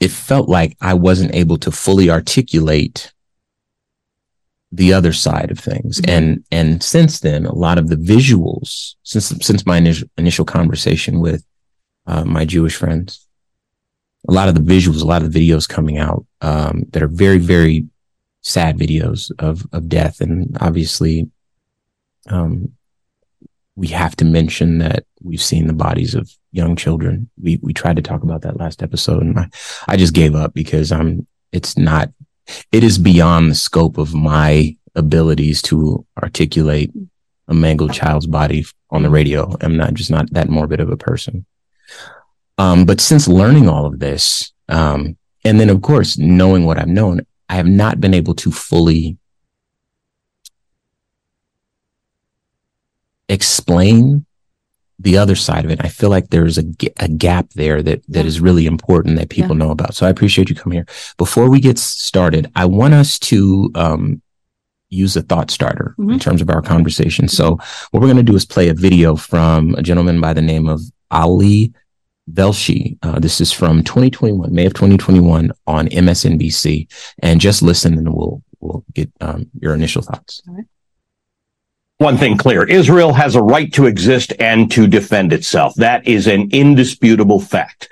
it 0.00 0.10
felt 0.10 0.48
like 0.48 0.76
I 0.80 0.94
wasn't 0.94 1.34
able 1.34 1.58
to 1.58 1.70
fully 1.70 2.08
articulate 2.10 3.12
the 4.72 4.92
other 4.92 5.12
side 5.12 5.50
of 5.50 5.58
things. 5.58 6.00
Mhm. 6.00 6.08
And, 6.08 6.44
and 6.50 6.82
since 6.82 7.20
then, 7.20 7.46
a 7.46 7.54
lot 7.54 7.78
of 7.78 7.88
the 7.88 7.96
visuals, 7.96 8.94
since, 9.02 9.28
since 9.40 9.66
my 9.66 9.76
initial, 9.76 10.08
initial 10.16 10.44
conversation 10.44 11.20
with, 11.20 11.44
uh, 12.06 12.24
my 12.24 12.44
Jewish 12.44 12.76
friends, 12.76 13.26
a 14.28 14.32
lot 14.32 14.48
of 14.48 14.54
the 14.54 14.60
visuals, 14.74 15.02
a 15.02 15.06
lot 15.06 15.22
of 15.22 15.32
the 15.32 15.38
videos 15.38 15.68
coming 15.68 15.98
out, 15.98 16.26
um, 16.40 16.84
that 16.90 17.02
are 17.02 17.08
very, 17.08 17.38
very 17.38 17.86
sad 18.42 18.78
videos 18.78 19.30
of, 19.38 19.66
of 19.72 19.88
death. 19.88 20.20
And 20.20 20.56
obviously, 20.60 21.30
um, 22.28 22.72
we 23.76 23.88
have 23.88 24.14
to 24.16 24.24
mention 24.24 24.78
that 24.78 25.04
we've 25.22 25.42
seen 25.42 25.66
the 25.66 25.72
bodies 25.72 26.14
of 26.14 26.30
young 26.52 26.76
children. 26.76 27.28
We, 27.40 27.58
we 27.62 27.72
tried 27.72 27.96
to 27.96 28.02
talk 28.02 28.22
about 28.22 28.42
that 28.42 28.56
last 28.56 28.82
episode 28.82 29.22
and 29.22 29.38
I, 29.38 29.48
I 29.88 29.96
just 29.96 30.14
gave 30.14 30.34
up 30.34 30.54
because 30.54 30.92
I'm, 30.92 31.26
it's 31.52 31.76
not, 31.76 32.10
it 32.70 32.84
is 32.84 32.98
beyond 32.98 33.50
the 33.50 33.56
scope 33.56 33.98
of 33.98 34.14
my 34.14 34.76
abilities 34.94 35.60
to 35.62 36.06
articulate 36.22 36.92
a 37.48 37.54
mangled 37.54 37.92
child's 37.92 38.26
body 38.26 38.64
on 38.90 39.02
the 39.02 39.10
radio. 39.10 39.56
I'm 39.60 39.76
not 39.76 39.94
just 39.94 40.10
not 40.10 40.32
that 40.32 40.48
morbid 40.48 40.80
of 40.80 40.90
a 40.90 40.96
person. 40.96 41.44
Um, 42.58 42.84
but 42.86 43.00
since 43.00 43.26
learning 43.26 43.68
all 43.68 43.86
of 43.86 43.98
this, 43.98 44.52
um, 44.68 45.16
and 45.44 45.58
then 45.58 45.68
of 45.68 45.82
course, 45.82 46.16
knowing 46.16 46.64
what 46.64 46.78
I've 46.78 46.88
known, 46.88 47.20
I 47.48 47.56
have 47.56 47.66
not 47.66 48.00
been 48.00 48.14
able 48.14 48.34
to 48.36 48.50
fully 48.50 49.18
explain 53.28 54.24
the 55.00 55.18
other 55.18 55.34
side 55.34 55.64
of 55.64 55.70
it. 55.70 55.84
I 55.84 55.88
feel 55.88 56.08
like 56.08 56.28
there's 56.30 56.56
a, 56.56 56.64
a 57.00 57.08
gap 57.08 57.50
there 57.54 57.82
that, 57.82 58.02
that 58.08 58.20
Yeah. 58.22 58.26
is 58.26 58.40
really 58.40 58.64
important 58.66 59.16
that 59.18 59.28
people 59.28 59.56
know 59.56 59.70
about. 59.70 59.94
So 59.94 60.06
I 60.06 60.10
appreciate 60.10 60.48
you 60.48 60.54
coming 60.56 60.76
here. 60.78 60.86
Before 61.18 61.50
we 61.50 61.58
get 61.60 61.78
started, 61.78 62.50
I 62.54 62.64
want 62.66 62.94
us 62.94 63.18
to, 63.20 63.70
um, 63.74 64.22
use 64.90 65.16
a 65.16 65.22
thought 65.22 65.50
starter 65.50 65.94
in 65.98 66.06
Mhm. 66.06 66.20
terms 66.20 66.40
of 66.40 66.48
our 66.48 66.62
conversation. 66.62 67.26
So 67.26 67.58
what 67.90 68.00
we're 68.00 68.06
going 68.12 68.16
to 68.18 68.22
do 68.22 68.36
is 68.36 68.44
play 68.44 68.68
a 68.68 68.74
video 68.74 69.16
from 69.16 69.74
a 69.74 69.82
gentleman 69.82 70.20
by 70.20 70.32
the 70.32 70.42
name 70.42 70.68
of 70.68 70.80
Ali 71.10 71.72
Velshi. 72.30 72.96
Uh, 73.02 73.18
this 73.18 73.40
is 73.40 73.50
from 73.50 73.82
2021, 73.82 74.54
May 74.54 74.66
of 74.66 74.74
2021 74.74 75.50
on 75.66 75.88
MSNBC. 75.88 76.86
And 77.20 77.40
just 77.40 77.60
listen 77.62 77.98
and 77.98 78.14
we'll, 78.14 78.40
we'll 78.60 78.84
get, 78.94 79.10
um, 79.20 79.46
your 79.60 79.74
initial 79.74 80.02
thoughts. 80.02 80.40
One 82.04 82.18
thing 82.18 82.36
clear 82.36 82.64
Israel 82.64 83.14
has 83.14 83.34
a 83.34 83.40
right 83.40 83.72
to 83.72 83.86
exist 83.86 84.34
and 84.38 84.70
to 84.70 84.86
defend 84.86 85.32
itself. 85.32 85.74
That 85.76 86.06
is 86.06 86.26
an 86.26 86.50
indisputable 86.52 87.40
fact. 87.40 87.88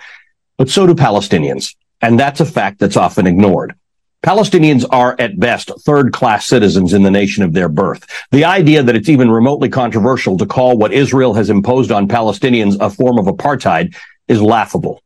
But 0.58 0.68
so 0.68 0.86
do 0.86 0.94
Palestinians. 0.94 1.74
And 2.02 2.20
that's 2.20 2.40
a 2.40 2.44
fact 2.44 2.78
that's 2.78 2.98
often 2.98 3.26
ignored. 3.26 3.74
Palestinians 4.22 4.84
are 4.90 5.16
at 5.18 5.40
best 5.40 5.70
third 5.80 6.12
class 6.12 6.44
citizens 6.46 6.92
in 6.92 7.02
the 7.04 7.10
nation 7.10 7.42
of 7.42 7.54
their 7.54 7.70
birth. 7.70 8.06
The 8.32 8.44
idea 8.44 8.82
that 8.82 8.94
it's 8.94 9.08
even 9.08 9.30
remotely 9.30 9.70
controversial 9.70 10.36
to 10.36 10.44
call 10.44 10.76
what 10.76 10.92
Israel 10.92 11.32
has 11.32 11.48
imposed 11.48 11.90
on 11.90 12.06
Palestinians 12.06 12.76
a 12.80 12.90
form 12.90 13.18
of 13.18 13.24
apartheid 13.24 13.96
is 14.28 14.42
laughable. 14.42 15.02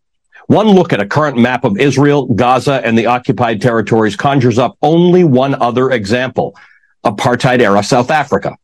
One 0.48 0.66
look 0.66 0.92
at 0.92 1.00
a 1.00 1.06
current 1.06 1.38
map 1.38 1.62
of 1.62 1.78
Israel, 1.78 2.26
Gaza, 2.26 2.84
and 2.84 2.98
the 2.98 3.06
occupied 3.06 3.62
territories 3.62 4.16
conjures 4.16 4.58
up 4.58 4.76
only 4.82 5.22
one 5.22 5.54
other 5.54 5.92
example 5.92 6.56
apartheid 7.04 7.60
era 7.60 7.84
South 7.84 8.10
Africa. 8.10 8.58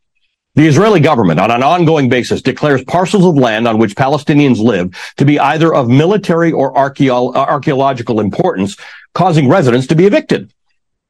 The 0.55 0.67
Israeli 0.67 1.01
government, 1.01 1.41
on 1.41 1.51
an 1.51 1.63
ongoing 1.63 2.11
basis, 2.11 2.43
declares 2.43 2.85
parcels 2.85 3.25
of 3.25 3.37
land 3.37 3.67
on 3.67 3.79
which 3.79 3.95
Palestinians 3.95 4.59
live 4.59 4.95
to 5.17 5.25
be 5.25 5.41
either 5.41 5.73
of 5.73 5.89
military 5.89 6.53
or 6.53 6.77
uh, 6.77 7.33
archaeological 7.35 8.21
importance, 8.21 8.77
causing 9.15 9.49
residents 9.49 9.87
to 9.87 9.95
be 9.95 10.05
evicted. 10.05 10.53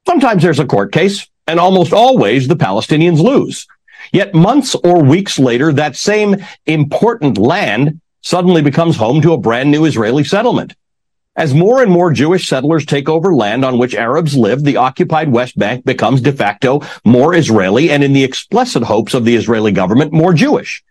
Sometimes 0.06 0.44
there's 0.44 0.60
a 0.60 0.64
court 0.64 0.92
case, 0.92 1.26
and 1.48 1.58
almost 1.58 1.92
always 1.92 2.46
the 2.46 2.54
Palestinians 2.54 3.20
lose. 3.20 3.66
Yet 4.12 4.32
months 4.32 4.76
or 4.76 5.02
weeks 5.02 5.40
later, 5.40 5.72
that 5.72 5.96
same 5.96 6.36
important 6.66 7.36
land 7.36 8.00
suddenly 8.20 8.62
becomes 8.62 8.96
home 8.96 9.20
to 9.22 9.32
a 9.32 9.38
brand 9.38 9.72
new 9.72 9.84
Israeli 9.86 10.22
settlement. 10.22 10.76
As 11.34 11.54
more 11.54 11.82
and 11.82 11.90
more 11.90 12.12
Jewish 12.12 12.46
settlers 12.46 12.84
take 12.84 13.08
over 13.08 13.34
land 13.34 13.64
on 13.64 13.78
which 13.78 13.94
Arabs 13.94 14.36
live, 14.36 14.64
the 14.64 14.76
occupied 14.76 15.32
West 15.32 15.58
Bank 15.58 15.82
becomes 15.82 16.20
de 16.20 16.30
facto 16.30 16.82
more 17.06 17.34
Israeli 17.34 17.90
and 17.90 18.04
in 18.04 18.12
the 18.12 18.22
explicit 18.22 18.82
hopes 18.82 19.14
of 19.14 19.24
the 19.24 19.34
Israeli 19.34 19.72
government, 19.72 20.12
more 20.12 20.34
Jewish. 20.34 20.84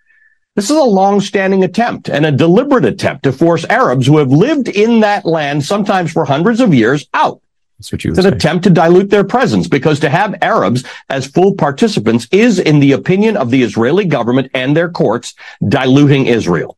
This 0.56 0.72
is 0.72 0.78
a 0.78 0.84
long-standing 0.84 1.64
attempt 1.64 2.10
and 2.10 2.26
a 2.26 2.32
deliberate 2.32 2.86
attempt 2.86 3.22
to 3.24 3.32
force 3.32 3.66
Arabs 3.66 4.08
who 4.08 4.18
have 4.18 4.32
lived 4.32 4.68
in 4.68 5.02
that 5.02 5.26
land, 5.26 5.64
sometimes 5.64 6.12
for 6.12 6.26
hundreds 6.26 6.60
of 6.60 6.74
years, 6.74 7.08
out. 7.14 7.40
That's 7.78 7.92
what 7.92 8.04
you 8.04 8.10
It's 8.10 8.26
an 8.26 8.34
attempt 8.34 8.64
to 8.64 8.72
dilute 8.72 9.12
their 9.12 9.24
presence 9.24 9.68
because 9.68 10.00
to 10.00 10.10
have 10.10 10.36
Arabs 10.42 10.84
as 11.10 11.28
full 11.28 11.54
participants 11.54 12.28
is, 12.32 12.58
in 12.58 12.80
the 12.80 12.94
opinion 12.94 13.38
of 13.38 13.52
the 13.52 13.62
Israeli 13.62 14.06
government 14.06 14.50
and 14.56 14.76
their 14.76 14.90
courts, 14.90 15.36
diluting 15.70 16.26
Israel. 16.26 16.78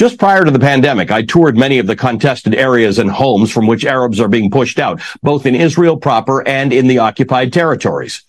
Just 0.00 0.18
prior 0.18 0.46
to 0.46 0.50
the 0.50 0.58
pandemic, 0.58 1.10
I 1.10 1.20
toured 1.20 1.58
many 1.58 1.78
of 1.78 1.86
the 1.86 1.94
contested 1.94 2.54
areas 2.54 2.98
and 2.98 3.10
homes 3.10 3.52
from 3.52 3.66
which 3.66 3.84
Arabs 3.84 4.18
are 4.18 4.28
being 4.28 4.50
pushed 4.50 4.78
out, 4.78 5.02
both 5.22 5.44
in 5.44 5.54
Israel 5.54 5.94
proper 5.94 6.40
and 6.48 6.72
in 6.72 6.86
the 6.86 6.96
occupied 6.96 7.52
territories. 7.52 8.22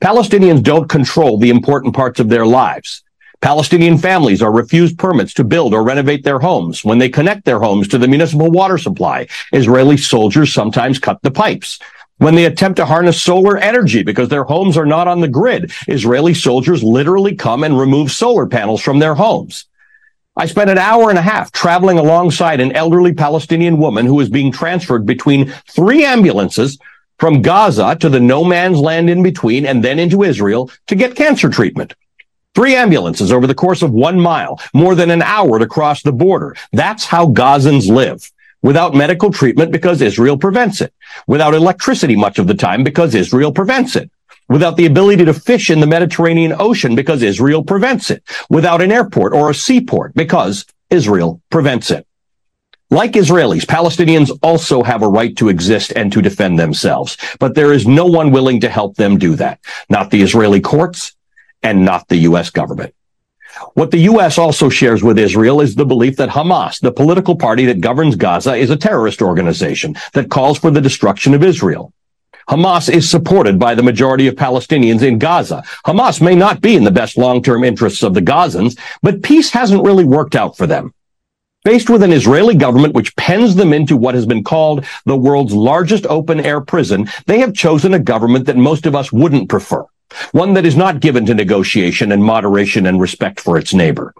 Palestinians 0.00 0.62
don't 0.62 0.88
control 0.88 1.36
the 1.36 1.50
important 1.50 1.94
parts 1.94 2.20
of 2.20 2.30
their 2.30 2.46
lives. 2.46 3.02
Palestinian 3.42 3.98
families 3.98 4.40
are 4.40 4.50
refused 4.50 4.98
permits 4.98 5.34
to 5.34 5.44
build 5.44 5.74
or 5.74 5.82
renovate 5.82 6.24
their 6.24 6.38
homes. 6.38 6.86
When 6.86 6.96
they 6.96 7.10
connect 7.10 7.44
their 7.44 7.60
homes 7.60 7.86
to 7.88 7.98
the 7.98 8.08
municipal 8.08 8.50
water 8.50 8.78
supply, 8.78 9.28
Israeli 9.52 9.98
soldiers 9.98 10.54
sometimes 10.54 10.98
cut 10.98 11.20
the 11.20 11.30
pipes. 11.30 11.80
When 12.16 12.34
they 12.34 12.46
attempt 12.46 12.78
to 12.78 12.86
harness 12.86 13.20
solar 13.20 13.58
energy 13.58 14.02
because 14.02 14.30
their 14.30 14.44
homes 14.44 14.78
are 14.78 14.86
not 14.86 15.06
on 15.06 15.20
the 15.20 15.28
grid, 15.28 15.70
Israeli 15.86 16.32
soldiers 16.32 16.82
literally 16.82 17.34
come 17.34 17.62
and 17.62 17.78
remove 17.78 18.10
solar 18.10 18.46
panels 18.46 18.80
from 18.80 19.00
their 19.00 19.14
homes. 19.14 19.66
I 20.36 20.46
spent 20.46 20.70
an 20.70 20.78
hour 20.78 21.10
and 21.10 21.18
a 21.18 21.22
half 21.22 21.50
traveling 21.50 21.98
alongside 21.98 22.60
an 22.60 22.72
elderly 22.72 23.12
Palestinian 23.12 23.78
woman 23.78 24.06
who 24.06 24.14
was 24.14 24.28
being 24.28 24.52
transferred 24.52 25.04
between 25.04 25.52
three 25.68 26.04
ambulances 26.04 26.78
from 27.18 27.42
Gaza 27.42 27.96
to 27.96 28.08
the 28.08 28.20
no 28.20 28.44
man's 28.44 28.78
land 28.78 29.10
in 29.10 29.22
between 29.22 29.66
and 29.66 29.84
then 29.84 29.98
into 29.98 30.22
Israel 30.22 30.70
to 30.86 30.94
get 30.94 31.16
cancer 31.16 31.50
treatment. 31.50 31.94
Three 32.54 32.74
ambulances 32.74 33.32
over 33.32 33.46
the 33.46 33.54
course 33.54 33.82
of 33.82 33.90
one 33.90 34.18
mile, 34.18 34.60
more 34.72 34.94
than 34.94 35.10
an 35.10 35.22
hour 35.22 35.58
to 35.58 35.66
cross 35.66 36.02
the 36.02 36.12
border. 36.12 36.56
That's 36.72 37.04
how 37.04 37.26
Gazans 37.26 37.88
live. 37.88 38.30
Without 38.62 38.94
medical 38.94 39.32
treatment 39.32 39.72
because 39.72 40.00
Israel 40.00 40.36
prevents 40.36 40.80
it. 40.80 40.92
Without 41.26 41.54
electricity 41.54 42.14
much 42.14 42.38
of 42.38 42.46
the 42.46 42.54
time 42.54 42.84
because 42.84 43.14
Israel 43.14 43.52
prevents 43.52 43.96
it. 43.96 44.10
Without 44.50 44.76
the 44.76 44.84
ability 44.84 45.24
to 45.24 45.32
fish 45.32 45.70
in 45.70 45.80
the 45.80 45.86
Mediterranean 45.86 46.52
Ocean 46.58 46.94
because 46.94 47.22
Israel 47.22 47.64
prevents 47.64 48.10
it. 48.10 48.22
Without 48.50 48.82
an 48.82 48.92
airport 48.92 49.32
or 49.32 49.48
a 49.48 49.54
seaport 49.54 50.12
because 50.14 50.66
Israel 50.90 51.40
prevents 51.50 51.90
it. 51.90 52.06
Like 52.90 53.12
Israelis, 53.12 53.64
Palestinians 53.64 54.36
also 54.42 54.82
have 54.82 55.02
a 55.02 55.08
right 55.08 55.36
to 55.36 55.48
exist 55.48 55.92
and 55.94 56.12
to 56.12 56.20
defend 56.20 56.58
themselves, 56.58 57.16
but 57.38 57.54
there 57.54 57.72
is 57.72 57.86
no 57.86 58.06
one 58.06 58.32
willing 58.32 58.60
to 58.62 58.68
help 58.68 58.96
them 58.96 59.16
do 59.16 59.36
that. 59.36 59.60
Not 59.88 60.10
the 60.10 60.20
Israeli 60.20 60.60
courts 60.60 61.14
and 61.62 61.84
not 61.84 62.08
the 62.08 62.16
U.S. 62.16 62.50
government. 62.50 62.92
What 63.74 63.92
the 63.92 63.98
U.S. 63.98 64.38
also 64.38 64.68
shares 64.68 65.04
with 65.04 65.18
Israel 65.18 65.60
is 65.60 65.76
the 65.76 65.86
belief 65.86 66.16
that 66.16 66.30
Hamas, 66.30 66.80
the 66.80 66.90
political 66.90 67.36
party 67.36 67.66
that 67.66 67.80
governs 67.80 68.16
Gaza, 68.16 68.54
is 68.54 68.70
a 68.70 68.76
terrorist 68.76 69.22
organization 69.22 69.94
that 70.14 70.30
calls 70.30 70.58
for 70.58 70.72
the 70.72 70.80
destruction 70.80 71.34
of 71.34 71.44
Israel. 71.44 71.92
Hamas 72.48 72.92
is 72.92 73.08
supported 73.08 73.60
by 73.60 73.76
the 73.76 73.82
majority 73.82 74.26
of 74.26 74.34
Palestinians 74.34 75.02
in 75.02 75.18
Gaza. 75.18 75.62
Hamas 75.86 76.20
may 76.20 76.34
not 76.34 76.60
be 76.60 76.74
in 76.74 76.82
the 76.82 76.90
best 76.90 77.16
long-term 77.16 77.62
interests 77.62 78.02
of 78.02 78.12
the 78.12 78.20
Gazans, 78.20 78.76
but 79.02 79.22
peace 79.22 79.50
hasn't 79.50 79.84
really 79.84 80.04
worked 80.04 80.34
out 80.34 80.56
for 80.56 80.66
them. 80.66 80.92
Faced 81.64 81.90
with 81.90 82.02
an 82.02 82.12
Israeli 82.12 82.54
government 82.54 82.94
which 82.94 83.14
pens 83.16 83.54
them 83.54 83.72
into 83.72 83.96
what 83.96 84.14
has 84.14 84.26
been 84.26 84.42
called 84.42 84.84
the 85.04 85.16
world's 85.16 85.52
largest 85.52 86.06
open 86.06 86.40
air 86.40 86.60
prison, 86.60 87.08
they 87.26 87.38
have 87.38 87.54
chosen 87.54 87.94
a 87.94 87.98
government 87.98 88.46
that 88.46 88.56
most 88.56 88.86
of 88.86 88.96
us 88.96 89.12
wouldn't 89.12 89.48
prefer. 89.48 89.84
One 90.32 90.54
that 90.54 90.66
is 90.66 90.76
not 90.76 91.00
given 91.00 91.26
to 91.26 91.34
negotiation 91.34 92.12
and 92.12 92.24
moderation 92.24 92.86
and 92.86 93.00
respect 93.00 93.40
for 93.40 93.58
its 93.58 93.74
neighbor. 93.74 94.14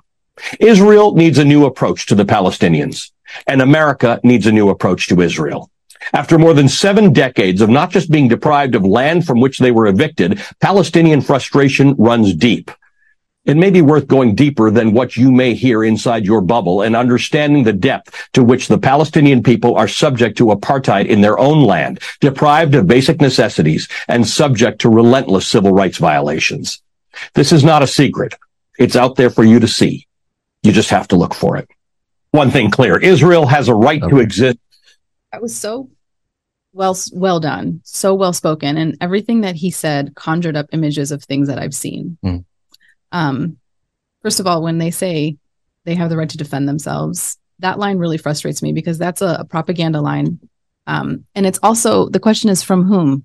Israel 0.60 1.14
needs 1.14 1.38
a 1.38 1.44
new 1.44 1.64
approach 1.64 2.06
to 2.06 2.14
the 2.14 2.24
Palestinians, 2.24 3.10
and 3.46 3.60
America 3.60 4.20
needs 4.22 4.46
a 4.46 4.52
new 4.52 4.68
approach 4.68 5.08
to 5.08 5.20
Israel. 5.20 5.69
After 6.12 6.38
more 6.38 6.54
than 6.54 6.68
seven 6.68 7.12
decades 7.12 7.60
of 7.60 7.68
not 7.68 7.90
just 7.90 8.10
being 8.10 8.28
deprived 8.28 8.74
of 8.74 8.84
land 8.84 9.26
from 9.26 9.40
which 9.40 9.58
they 9.58 9.70
were 9.70 9.86
evicted, 9.86 10.42
Palestinian 10.60 11.20
frustration 11.20 11.94
runs 11.96 12.34
deep. 12.34 12.70
It 13.46 13.56
may 13.56 13.70
be 13.70 13.80
worth 13.80 14.06
going 14.06 14.34
deeper 14.34 14.70
than 14.70 14.92
what 14.92 15.16
you 15.16 15.32
may 15.32 15.54
hear 15.54 15.82
inside 15.82 16.26
your 16.26 16.42
bubble 16.42 16.82
and 16.82 16.94
understanding 16.94 17.64
the 17.64 17.72
depth 17.72 18.28
to 18.34 18.44
which 18.44 18.68
the 18.68 18.78
Palestinian 18.78 19.42
people 19.42 19.76
are 19.76 19.88
subject 19.88 20.36
to 20.38 20.46
apartheid 20.46 21.06
in 21.06 21.22
their 21.22 21.38
own 21.38 21.62
land, 21.62 22.00
deprived 22.20 22.74
of 22.74 22.86
basic 22.86 23.20
necessities, 23.20 23.88
and 24.08 24.26
subject 24.28 24.82
to 24.82 24.90
relentless 24.90 25.46
civil 25.46 25.72
rights 25.72 25.96
violations. 25.96 26.82
This 27.34 27.50
is 27.50 27.64
not 27.64 27.82
a 27.82 27.86
secret. 27.86 28.34
It's 28.78 28.96
out 28.96 29.16
there 29.16 29.30
for 29.30 29.44
you 29.44 29.58
to 29.58 29.68
see. 29.68 30.06
You 30.62 30.72
just 30.72 30.90
have 30.90 31.08
to 31.08 31.16
look 31.16 31.34
for 31.34 31.56
it. 31.56 31.68
One 32.32 32.50
thing 32.50 32.70
clear, 32.70 32.98
Israel 32.98 33.46
has 33.46 33.68
a 33.68 33.74
right 33.74 34.02
to 34.02 34.18
exist 34.18 34.58
That 35.32 35.42
was 35.42 35.56
so 35.56 35.90
well 36.72 36.96
well 37.12 37.40
done, 37.40 37.80
so 37.84 38.14
well 38.14 38.32
spoken, 38.32 38.76
and 38.76 38.96
everything 39.00 39.42
that 39.42 39.56
he 39.56 39.70
said 39.70 40.14
conjured 40.14 40.56
up 40.56 40.66
images 40.72 41.12
of 41.12 41.22
things 41.22 41.48
that 41.48 41.58
I've 41.58 41.74
seen. 41.74 42.18
Mm. 42.24 42.44
Um, 43.12 43.58
first 44.22 44.40
of 44.40 44.46
all, 44.46 44.62
when 44.62 44.78
they 44.78 44.90
say 44.90 45.36
they 45.84 45.94
have 45.94 46.10
the 46.10 46.16
right 46.16 46.28
to 46.30 46.36
defend 46.36 46.68
themselves, 46.68 47.38
that 47.60 47.78
line 47.78 47.98
really 47.98 48.18
frustrates 48.18 48.62
me 48.62 48.72
because 48.72 48.98
that's 48.98 49.22
a, 49.22 49.38
a 49.40 49.44
propaganda 49.44 50.00
line, 50.00 50.38
um, 50.86 51.24
and 51.34 51.46
it's 51.46 51.60
also 51.62 52.08
the 52.08 52.20
question 52.20 52.50
is 52.50 52.62
from 52.62 52.84
whom? 52.84 53.24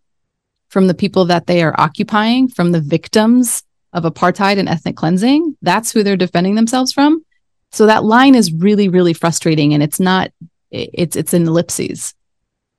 From 0.70 0.88
the 0.88 0.94
people 0.94 1.26
that 1.26 1.48
they 1.48 1.64
are 1.64 1.80
occupying, 1.80 2.50
from 2.50 2.72
the 2.72 2.82
victims 2.82 3.64
of 3.94 4.04
apartheid 4.04 4.60
and 4.60 4.68
ethnic 4.68 4.98
cleansing. 4.98 5.56
That's 5.62 5.92
who 5.92 6.04
they're 6.04 6.18
defending 6.18 6.56
themselves 6.56 6.92
from. 6.92 7.24
So 7.72 7.86
that 7.86 8.04
line 8.04 8.36
is 8.36 8.54
really, 8.54 8.90
really 8.90 9.14
frustrating, 9.14 9.74
and 9.74 9.82
it's 9.82 10.00
not 10.00 10.32
it's 10.76 11.16
it's 11.16 11.34
in 11.34 11.48
ellipses. 11.48 12.14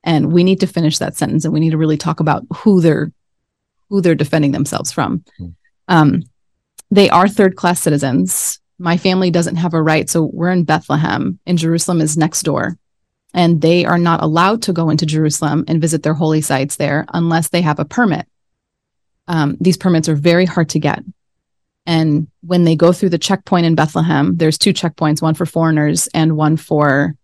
And 0.05 0.33
we 0.33 0.45
need 0.45 0.61
to 0.61 0.67
finish 0.69 0.99
that 0.99 1.17
sentence 1.17 1.45
and 1.45 1.53
we 1.53 1.61
need 1.61 1.71
to 1.71 1.79
really 1.79 1.97
talk 1.97 2.21
about 2.21 2.45
who 2.55 2.81
they're 2.81 3.13
who 3.89 4.01
they're 4.01 4.15
defending 4.15 4.53
themselves 4.53 4.93
from. 4.93 5.25
Hmm. 5.39 5.47
um, 5.89 6.23
they 6.91 7.11
are 7.11 7.29
third 7.29 7.57
class 7.57 7.81
citizens. 7.81 8.61
My 8.79 8.97
family 8.97 9.31
doesn't 9.31 9.57
have 9.57 9.75
a 9.75 9.83
right 9.83 10.09
so 10.09 10.31
we're 10.33 10.51
in 10.51 10.65
bethlehem 10.65 11.39
and 11.47 11.59
jerusalem 11.59 12.01
is 12.01 12.17
next 12.17 12.43
door. 12.43 12.79
And 13.35 13.61
they 13.61 13.85
are 13.85 13.99
not 13.99 14.23
allowed 14.23 14.63
to 14.63 14.73
go 14.73 14.91
into 14.91 15.07
jerusalem 15.07 15.65
and 15.67 15.81
visit 15.81 16.03
their 16.03 16.15
holy 16.15 16.41
sites 16.41 16.77
there 16.77 17.07
unless 17.13 17.49
they 17.49 17.63
have 17.63 17.81
a 17.81 17.85
permit. 17.85 18.27
Um, 19.27 19.57
these 19.61 19.77
permits 19.77 20.09
are 20.09 20.15
very 20.15 20.45
hard 20.45 20.69
to 20.71 20.79
get. 20.79 21.03
And 21.85 22.29
when 22.43 22.65
they 22.65 22.77
go 22.77 22.93
through 22.93 23.11
the 23.11 23.19
checkpoint 23.19 23.67
in 23.67 23.75
bethlehem 23.75 24.37
there's 24.37 24.59
two 24.59 24.73
checkpoints 24.73 25.21
one 25.21 25.35
for 25.35 25.47
foreigners 25.47 26.09
and 26.15 26.37
one 26.37 26.57
for 26.57 27.17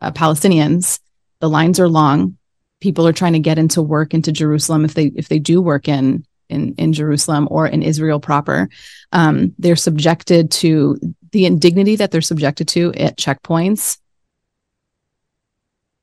uh, 0.00 0.10
Palestinians. 0.12 1.00
The 1.40 1.48
lines 1.48 1.80
are 1.80 1.88
long. 1.88 2.36
People 2.80 3.06
are 3.06 3.12
trying 3.12 3.34
to 3.34 3.38
get 3.38 3.58
into 3.58 3.82
work 3.82 4.14
into 4.14 4.32
Jerusalem 4.32 4.84
if 4.84 4.94
they 4.94 5.06
if 5.06 5.28
they 5.28 5.38
do 5.38 5.60
work 5.60 5.88
in 5.88 6.24
in 6.48 6.74
in 6.74 6.92
Jerusalem 6.92 7.48
or 7.50 7.66
in 7.66 7.82
Israel 7.82 8.20
proper. 8.20 8.68
Um, 9.12 9.54
they're 9.58 9.76
subjected 9.76 10.50
to 10.52 10.98
the 11.32 11.46
indignity 11.46 11.96
that 11.96 12.10
they're 12.10 12.20
subjected 12.20 12.68
to 12.68 12.92
at 12.94 13.16
checkpoints. 13.16 13.98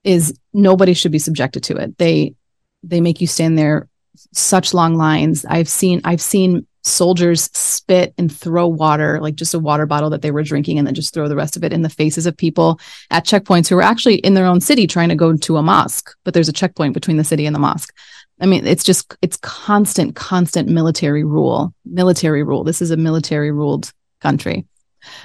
Is 0.04 0.40
nobody 0.54 0.94
should 0.94 1.12
be 1.12 1.20
subjected 1.20 1.64
to 1.64 1.78
it. 1.78 1.98
They 1.98 2.36
they 2.84 3.02
make 3.02 3.22
you 3.22 3.28
stand 3.28 3.58
there 3.58 3.88
such 4.34 4.74
long 4.74 4.96
lines. 4.96 5.46
I've 5.46 5.70
seen 5.70 6.02
I've 6.04 6.22
seen 6.22 6.66
soldiers 6.88 7.50
spit 7.54 8.14
and 8.18 8.32
throw 8.32 8.68
water, 8.68 9.20
like 9.22 9.36
just 9.36 9.54
a 9.54 9.60
water 9.60 9.86
bottle 9.86 10.10
that 10.10 10.22
they 10.22 10.32
were 10.32 10.44
drinking, 10.44 10.78
and 10.78 10.88
then 10.88 10.96
just 10.96 11.14
throw 11.14 11.28
the 11.28 11.36
rest 11.36 11.58
of 11.58 11.64
it 11.64 11.74
in 11.74 11.82
the 11.82 11.90
faces 11.90 12.26
of 12.26 12.36
people 12.36 12.80
at 13.12 13.26
checkpoints 13.26 13.68
who 13.68 13.78
are 13.78 13.84
actually 13.84 14.16
in 14.16 14.34
their 14.34 14.46
own 14.46 14.62
city 14.62 14.88
trying 14.88 15.10
to 15.10 15.16
go 15.16 15.36
to 15.36 15.58
a 15.58 15.64
mosque, 15.64 16.16
but 16.24 16.34
there's 16.34 16.50
a 16.50 16.54
checkpoint 16.54 16.94
between 16.94 17.18
the 17.18 17.24
city 17.24 17.46
and 17.46 17.56
the 17.56 17.60
mosque. 17.60 17.94
I 18.40 18.46
mean, 18.46 18.66
it's 18.68 18.84
just 18.84 19.16
it's 19.22 19.38
constant, 19.38 20.16
constant 20.16 20.70
military 20.70 21.24
rule. 21.24 21.74
Military 21.86 22.44
rule. 22.44 22.64
This 22.64 22.82
is 22.82 22.92
a 22.92 22.98
military 22.98 23.52
ruled 23.52 23.92
country. 24.22 24.66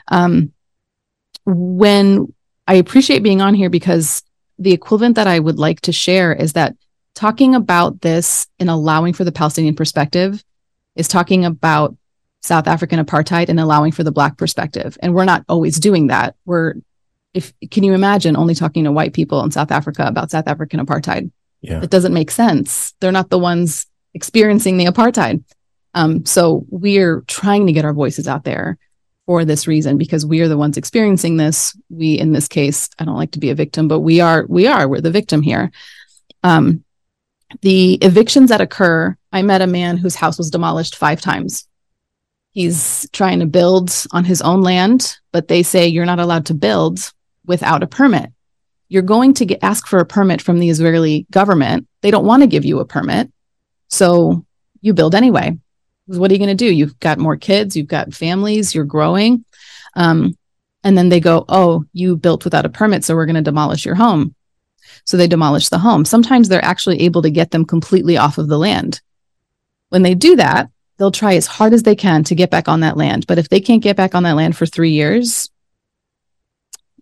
Um, 0.09 0.53
when 1.45 2.33
I 2.67 2.75
appreciate 2.75 3.23
being 3.23 3.43
on 3.43 3.55
here 3.55 3.71
because 3.71 4.23
the 4.59 4.73
equivalent 4.73 5.17
that 5.17 5.27
I 5.27 5.39
would 5.39 5.59
like 5.59 5.81
to 5.83 5.93
share 5.93 6.33
is 6.33 6.55
that 6.55 6.75
talking 7.15 7.55
about 7.55 8.01
this 8.01 8.47
and 8.59 8.71
allowing 8.71 9.13
for 9.13 9.25
the 9.25 9.33
Palestinian 9.33 9.75
perspective 9.75 10.43
is 10.97 11.09
talking 11.09 11.45
about 11.45 11.97
South 12.43 12.67
African 12.67 13.05
apartheid 13.05 13.49
and 13.49 13.61
allowing 13.61 13.93
for 13.93 14.03
the 14.03 14.13
black 14.13 14.37
perspective. 14.37 14.99
And 15.01 15.15
we're 15.15 15.25
not 15.25 15.45
always 15.49 15.79
doing 15.79 16.09
that. 16.09 16.35
We're 16.45 16.75
if 17.35 17.53
can 17.71 17.83
you 17.83 17.95
imagine 17.95 18.37
only 18.37 18.55
talking 18.55 18.85
to 18.85 18.93
white 18.93 19.15
people 19.15 19.43
in 19.43 19.51
South 19.51 19.71
Africa 19.71 20.05
about 20.07 20.31
South 20.31 20.47
African 20.47 20.85
apartheid? 20.85 21.31
Yeah. 21.61 21.81
It 21.83 21.91
doesn't 21.91 22.13
make 22.13 22.31
sense. 22.31 22.95
They're 23.01 23.13
not 23.13 23.31
the 23.31 23.39
ones 23.39 23.87
experiencing 24.15 24.77
the 24.77 24.87
apartheid. 24.87 25.45
Um, 25.95 26.27
so 26.27 26.65
we're 26.69 27.23
trying 27.23 27.67
to 27.67 27.73
get 27.73 27.85
our 27.85 27.93
voices 27.93 28.27
out 28.27 28.45
there 28.45 28.79
for 29.27 29.45
this 29.45 29.67
reason 29.67 29.99
because 29.99 30.27
we 30.27 30.41
are 30.41 30.49
the 30.49 30.59
ones 30.59 30.77
experiencing 30.77 31.37
this. 31.37 31.77
We, 31.89 32.19
in 32.19 32.33
this 32.33 32.49
case, 32.49 32.91
I 32.99 33.05
don't 33.05 33.17
like 33.17 33.33
to 33.33 33.39
be 33.39 33.51
a 33.51 33.55
victim, 33.55 33.89
but 33.89 34.01
we 34.01 34.21
are. 34.21 34.45
We 34.49 34.67
are. 34.67 34.89
We're 34.89 35.01
the 35.01 35.11
victim 35.11 35.43
here. 35.43 35.71
Um, 36.43 36.85
the 37.61 37.95
evictions 37.95 38.51
that 38.51 38.61
occur. 38.61 39.17
I 39.33 39.43
met 39.43 39.63
a 39.63 39.67
man 39.67 39.97
whose 39.97 40.15
house 40.15 40.39
was 40.39 40.51
demolished 40.51 40.97
five 40.97 41.21
times. 41.21 41.67
He's 42.51 43.09
trying 43.13 43.41
to 43.41 43.47
build 43.47 43.91
on 44.13 44.25
his 44.25 44.43
own 44.43 44.61
land, 44.61 45.17
but 45.33 45.49
they 45.49 45.63
say 45.63 45.87
you're 45.87 46.05
not 46.05 46.21
allowed 46.21 46.47
to 46.47 46.55
build 46.55 47.13
without 47.47 47.83
a 47.83 47.87
permit 47.87 48.31
you're 48.93 49.01
going 49.01 49.33
to 49.33 49.47
get 49.47 49.65
ask 49.65 49.87
for 49.87 50.01
a 50.01 50.05
permit 50.05 50.43
from 50.43 50.59
the 50.59 50.69
Israeli 50.69 51.27
government. 51.31 51.89
They 52.03 52.11
don't 52.11 52.27
want 52.27 52.43
to 52.43 52.47
give 52.47 52.67
you 52.67 52.79
a 52.79 52.85
permit. 52.85 53.33
So 53.89 54.45
you 54.83 54.93
build 54.93 55.15
anyway. 55.15 55.57
What 56.05 56.31
are 56.31 56.35
you 56.35 56.39
going 56.39 56.55
to 56.55 56.65
do? 56.65 56.71
You've 56.71 57.01
got 57.01 57.19
more 57.19 57.39
kids, 57.39 57.75
you've 57.75 57.87
got 57.87 58.13
families, 58.13 58.75
you're 58.75 58.85
growing. 58.85 59.47
Um, 59.97 60.37
and 60.85 60.99
then 60.99 61.09
they 61.09 61.21
go, 61.21 61.47
Oh, 61.49 61.87
you 61.95 62.19
built 62.19 62.45
without 62.45 62.67
a 62.67 62.69
permit. 62.69 63.03
So 63.03 63.15
we're 63.15 63.25
going 63.25 63.37
to 63.37 63.41
demolish 63.41 63.87
your 63.87 63.95
home. 63.95 64.35
So 65.07 65.17
they 65.17 65.27
demolish 65.27 65.71
the 65.71 65.79
home. 65.79 66.05
Sometimes 66.05 66.51
they're 66.51 66.63
actually 66.63 67.01
able 67.01 67.23
to 67.23 67.31
get 67.31 67.51
them 67.51 67.65
completely 67.65 68.19
off 68.19 68.37
of 68.37 68.49
the 68.49 68.59
land. 68.59 69.01
When 69.93 70.01
they 70.01 70.15
do 70.15 70.37
that, 70.37 70.71
they'll 70.97 71.11
try 71.11 71.35
as 71.35 71.47
hard 71.47 71.75
as 71.75 71.83
they 71.83 71.95
can 71.95 72.25
to 72.25 72.35
get 72.35 72.49
back 72.49 72.67
on 72.67 72.81
that 72.81 72.97
land. 72.97 73.27
But 73.27 73.37
if 73.37 73.51
they 73.51 73.61
can't 73.61 73.83
get 73.83 73.95
back 73.95 74.15
on 74.15 74.23
that 74.23 74.37
land 74.37 74.57
for 74.57 74.65
three 74.65 74.93
years, 74.93 75.51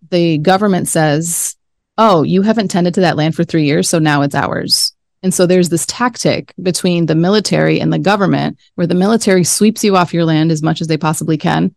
the 0.09 0.37
government 0.39 0.89
says, 0.89 1.55
Oh, 1.97 2.23
you 2.23 2.41
haven't 2.41 2.67
tended 2.67 2.95
to 2.95 3.01
that 3.01 3.15
land 3.15 3.33
for 3.33 3.45
three 3.45 3.63
years. 3.63 3.87
So 3.87 3.99
now 3.99 4.23
it's 4.23 4.35
ours. 4.35 4.91
And 5.23 5.33
so 5.33 5.45
there's 5.45 5.69
this 5.69 5.85
tactic 5.85 6.53
between 6.61 7.05
the 7.05 7.15
military 7.15 7.79
and 7.79 7.93
the 7.93 7.99
government 7.99 8.57
where 8.75 8.87
the 8.87 8.93
military 8.93 9.45
sweeps 9.45 9.85
you 9.85 9.95
off 9.95 10.13
your 10.13 10.25
land 10.25 10.51
as 10.51 10.61
much 10.61 10.81
as 10.81 10.87
they 10.87 10.97
possibly 10.97 11.37
can. 11.37 11.73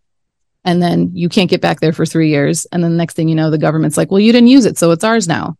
And 0.64 0.82
then 0.82 1.12
you 1.14 1.28
can't 1.28 1.50
get 1.50 1.60
back 1.60 1.78
there 1.78 1.92
for 1.92 2.06
three 2.06 2.30
years. 2.30 2.66
And 2.72 2.82
then 2.82 2.90
the 2.90 2.96
next 2.96 3.14
thing 3.14 3.28
you 3.28 3.36
know, 3.36 3.50
the 3.50 3.58
government's 3.58 3.96
like, 3.96 4.10
well, 4.10 4.18
you 4.18 4.32
didn't 4.32 4.48
use 4.48 4.66
it. 4.66 4.78
So 4.78 4.90
it's 4.90 5.04
ours 5.04 5.28
now. 5.28 5.56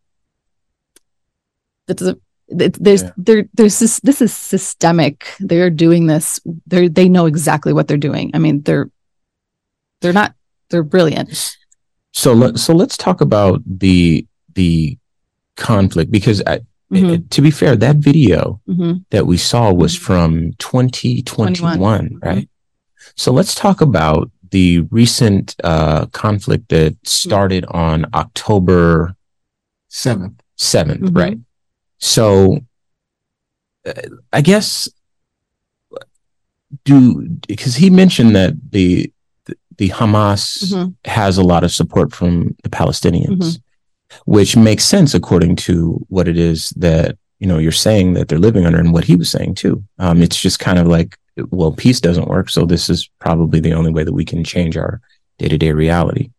That's 1.87 2.03
a, 2.03 2.17
there's 2.49 3.03
yeah. 3.03 3.11
there 3.17 3.45
there's 3.55 3.79
this 3.79 4.01
this 4.01 4.21
is 4.21 4.33
systemic 4.33 5.35
they're 5.41 5.71
doing 5.71 6.07
this 6.07 6.41
they 6.67 6.89
they 6.89 7.09
know 7.09 7.27
exactly 7.27 7.73
what 7.73 7.89
they're 7.89 7.97
doing 7.97 8.31
i 8.35 8.39
mean 8.39 8.61
they're 8.63 8.91
they're 10.01 10.13
not 10.13 10.35
they're 10.69 10.83
brilliant 10.83 11.57
so 12.13 12.33
let 12.33 12.59
so 12.59 12.75
let's 12.75 12.97
talk 12.97 13.21
about 13.21 13.63
the 13.67 14.27
the 14.55 14.99
conflict 15.57 16.11
because 16.11 16.43
I, 16.47 16.61
mm-hmm. 16.93 17.27
to 17.29 17.43
be 17.43 17.51
fair, 17.51 17.77
that 17.77 17.97
video 17.97 18.61
mm-hmm. 18.69 18.99
that 19.11 19.27
we 19.27 19.37
saw 19.37 19.73
was 19.73 19.95
mm-hmm. 19.95 20.05
from 20.05 20.53
2021, 20.59 21.79
21. 21.79 22.19
right? 22.23 22.37
Mm-hmm. 22.39 23.11
So 23.17 23.33
let's 23.33 23.55
talk 23.55 23.81
about 23.81 24.31
the 24.51 24.81
recent 24.91 25.57
uh, 25.65 26.07
conflict 26.07 26.69
that 26.69 26.93
mm-hmm. 26.93 27.07
started 27.07 27.65
on 27.67 28.07
October 28.15 29.17
7th. 29.91 30.39
7th, 30.59 30.99
mm-hmm. 30.99 31.17
right? 31.17 31.39
So 32.05 32.59
uh, 33.87 33.93
I 34.33 34.41
guess 34.43 34.89
do 36.85 37.29
because 37.49 37.77
he 37.77 37.89
mentioned 37.89 38.35
that 38.37 38.53
the 38.73 39.11
the 39.79 39.89
Hamas 39.91 40.71
has 41.05 41.39
a 41.39 41.43
lot 41.43 41.65
of 41.65 41.73
support 41.73 42.13
from 42.15 42.55
the 42.63 42.69
Palestinians 42.69 43.59
which 44.27 44.57
makes 44.57 44.85
sense 44.85 45.15
according 45.15 45.57
to 45.57 46.05
what 46.09 46.29
it 46.29 46.39
is 46.39 46.71
that 46.77 47.17
you 47.41 47.47
know 47.47 47.59
you're 47.59 47.73
saying 47.73 48.13
that 48.15 48.29
they're 48.29 48.39
living 48.39 48.65
under 48.67 48.79
and 48.79 48.93
what 48.93 49.05
he 49.05 49.17
was 49.17 49.31
saying 49.31 49.55
too. 49.55 49.83
Um, 49.99 50.23
it's 50.23 50.41
just 50.41 50.59
kind 50.61 50.79
of 50.79 50.87
like 50.87 51.17
well 51.51 51.73
peace 51.73 52.01
doesn't 52.01 52.29
work 52.29 52.49
so 52.51 52.65
this 52.65 52.89
is 52.89 53.09
probably 53.19 53.61
the 53.61 53.73
only 53.73 53.91
way 53.91 54.05
that 54.05 54.13
we 54.13 54.25
can 54.25 54.45
change 54.45 54.77
our 54.77 55.01
day-to-day 55.39 55.73
reality. 55.73 56.31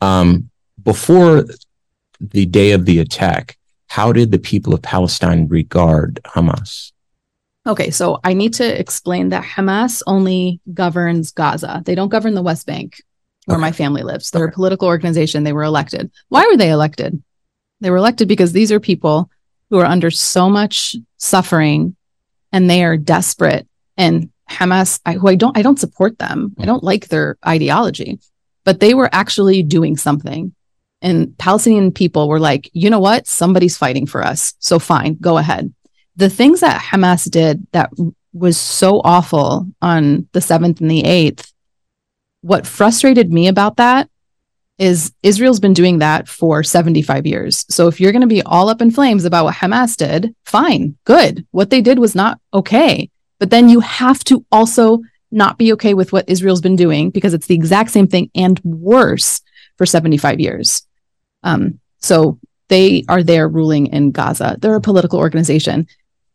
Um, 0.00 0.50
before 0.82 1.44
the 2.20 2.46
day 2.46 2.70
of 2.72 2.84
the 2.84 3.00
attack 3.00 3.55
how 3.88 4.12
did 4.12 4.30
the 4.30 4.38
people 4.38 4.74
of 4.74 4.82
palestine 4.82 5.46
regard 5.48 6.20
hamas 6.24 6.92
okay 7.66 7.90
so 7.90 8.18
i 8.24 8.32
need 8.32 8.52
to 8.54 8.80
explain 8.80 9.30
that 9.30 9.44
hamas 9.44 10.02
only 10.06 10.60
governs 10.72 11.32
gaza 11.32 11.82
they 11.84 11.94
don't 11.94 12.08
govern 12.08 12.34
the 12.34 12.42
west 12.42 12.66
bank 12.66 12.96
where 13.46 13.56
okay. 13.56 13.62
my 13.62 13.72
family 13.72 14.02
lives. 14.02 14.30
They're 14.30 14.44
okay. 14.44 14.52
a 14.52 14.54
political 14.54 14.88
organization. 14.88 15.44
They 15.44 15.52
were 15.52 15.62
elected. 15.62 16.10
Why 16.28 16.46
were 16.46 16.56
they 16.56 16.70
elected? 16.70 17.22
They 17.80 17.90
were 17.90 17.96
elected 17.96 18.28
because 18.28 18.52
these 18.52 18.70
are 18.70 18.80
people 18.80 19.30
who 19.70 19.78
are 19.78 19.86
under 19.86 20.10
so 20.10 20.50
much 20.50 20.96
suffering 21.16 21.96
and 22.52 22.68
they 22.68 22.84
are 22.84 22.96
desperate. 22.96 23.66
And 23.96 24.30
Hamas, 24.50 25.00
I, 25.06 25.14
who 25.14 25.28
I 25.28 25.34
don't, 25.34 25.56
I 25.56 25.62
don't 25.62 25.78
support 25.78 26.18
them. 26.18 26.54
I 26.58 26.62
mm. 26.62 26.66
don't 26.66 26.84
like 26.84 27.08
their 27.08 27.36
ideology, 27.46 28.20
but 28.64 28.80
they 28.80 28.94
were 28.94 29.08
actually 29.12 29.62
doing 29.62 29.96
something. 29.96 30.54
And 31.02 31.36
Palestinian 31.38 31.92
people 31.92 32.28
were 32.28 32.40
like, 32.40 32.70
you 32.72 32.90
know 32.90 32.98
what? 32.98 33.26
Somebody's 33.26 33.76
fighting 33.76 34.06
for 34.06 34.24
us. 34.24 34.54
So 34.58 34.78
fine, 34.78 35.16
go 35.20 35.38
ahead. 35.38 35.72
The 36.16 36.30
things 36.30 36.60
that 36.60 36.80
Hamas 36.80 37.30
did 37.30 37.66
that 37.72 37.90
was 38.32 38.58
so 38.58 39.00
awful 39.04 39.66
on 39.82 40.28
the 40.32 40.40
7th 40.40 40.80
and 40.80 40.90
the 40.90 41.02
8th 41.02 41.52
what 42.46 42.64
frustrated 42.64 43.32
me 43.32 43.48
about 43.48 43.76
that 43.78 44.08
is 44.78 45.12
Israel's 45.24 45.58
been 45.58 45.72
doing 45.72 45.98
that 45.98 46.28
for 46.28 46.62
75 46.62 47.26
years. 47.26 47.64
So 47.68 47.88
if 47.88 48.00
you're 48.00 48.12
going 48.12 48.20
to 48.20 48.28
be 48.28 48.42
all 48.42 48.68
up 48.68 48.80
in 48.80 48.92
flames 48.92 49.24
about 49.24 49.46
what 49.46 49.56
Hamas 49.56 49.96
did, 49.96 50.32
fine, 50.44 50.96
good. 51.04 51.44
What 51.50 51.70
they 51.70 51.80
did 51.80 51.98
was 51.98 52.14
not 52.14 52.38
okay. 52.54 53.10
But 53.40 53.50
then 53.50 53.68
you 53.68 53.80
have 53.80 54.22
to 54.24 54.44
also 54.52 55.00
not 55.32 55.58
be 55.58 55.72
okay 55.72 55.94
with 55.94 56.12
what 56.12 56.28
Israel's 56.28 56.60
been 56.60 56.76
doing 56.76 57.10
because 57.10 57.34
it's 57.34 57.48
the 57.48 57.54
exact 57.54 57.90
same 57.90 58.06
thing 58.06 58.30
and 58.34 58.60
worse 58.62 59.40
for 59.76 59.86
75 59.86 60.40
years. 60.40 60.86
Um, 61.42 61.80
so 61.98 62.38
they 62.68 63.04
are 63.08 63.22
there 63.22 63.48
ruling 63.48 63.86
in 63.86 64.10
Gaza. 64.10 64.56
They're 64.60 64.74
a 64.74 64.80
political 64.80 65.18
organization. 65.18 65.86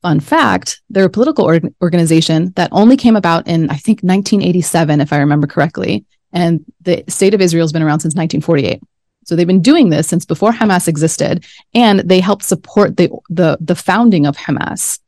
Fun 0.01 0.19
fact, 0.19 0.81
they're 0.89 1.05
a 1.05 1.09
political 1.09 1.45
organization 1.81 2.53
that 2.55 2.69
only 2.71 2.97
came 2.97 3.15
about 3.15 3.47
in, 3.47 3.69
I 3.69 3.75
think, 3.75 4.01
1987, 4.01 4.99
if 5.01 5.13
I 5.13 5.17
remember 5.17 5.45
correctly. 5.45 6.05
And 6.33 6.65
the 6.81 7.03
state 7.07 7.33
of 7.33 7.41
Israel 7.41 7.63
has 7.63 7.73
been 7.73 7.83
around 7.83 7.99
since 7.99 8.15
1948. 8.15 8.81
So 9.25 9.35
they've 9.35 9.45
been 9.45 9.61
doing 9.61 9.89
this 9.89 10.07
since 10.07 10.25
before 10.25 10.51
Hamas 10.51 10.87
existed, 10.87 11.45
and 11.73 11.99
they 11.99 12.19
helped 12.19 12.43
support 12.43 12.97
the 12.97 13.09
the 13.29 13.57
the 13.61 13.75
founding 13.75 14.25
of 14.25 14.35
Hamas, 14.35 14.99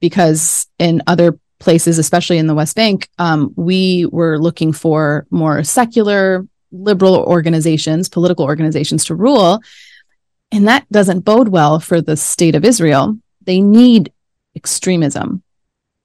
because 0.00 0.68
in 0.78 1.02
other 1.06 1.38
places, 1.58 1.98
especially 1.98 2.38
in 2.38 2.46
the 2.46 2.54
West 2.54 2.76
Bank, 2.76 3.08
um, 3.18 3.52
we 3.56 4.06
were 4.12 4.38
looking 4.38 4.72
for 4.72 5.26
more 5.30 5.64
secular, 5.64 6.46
liberal 6.72 7.16
organizations, 7.16 8.08
political 8.08 8.44
organizations 8.44 9.04
to 9.06 9.14
rule, 9.14 9.60
and 10.52 10.68
that 10.68 10.90
doesn't 10.90 11.20
bode 11.20 11.48
well 11.48 11.80
for 11.80 12.00
the 12.00 12.16
state 12.16 12.54
of 12.54 12.64
Israel. 12.64 13.18
They 13.42 13.60
need 13.60 14.12
extremism 14.54 15.42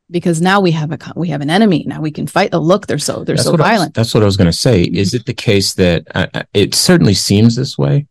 because 0.09 0.41
now 0.41 0.59
we 0.59 0.71
have 0.71 0.91
a 0.91 0.97
we 1.15 1.29
have 1.29 1.41
an 1.41 1.49
enemy. 1.49 1.85
Now 1.87 2.01
we 2.01 2.11
can 2.11 2.27
fight. 2.27 2.49
Oh 2.53 2.59
look 2.59 2.87
they're 2.87 2.97
so 2.97 3.23
they're 3.23 3.35
that's 3.35 3.47
so 3.47 3.55
violent. 3.55 3.93
that's 3.93 4.13
what 4.13 4.23
i 4.23 4.25
was 4.25 4.37
going 4.37 4.51
to 4.51 4.57
say. 4.57 4.83
Is 4.83 5.13
it 5.13 5.25
the 5.25 5.33
case 5.33 5.73
that 5.75 6.07
uh, 6.13 6.27
uh, 6.33 6.43
it 6.53 6.75
certainly 6.75 7.13
seems 7.13 7.55
this 7.55 7.77
way 7.77 8.07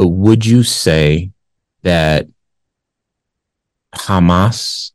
but 0.00 0.08
would 0.08 0.46
you 0.46 0.62
say 0.62 1.30
that 1.82 2.26
hamas 3.94 4.92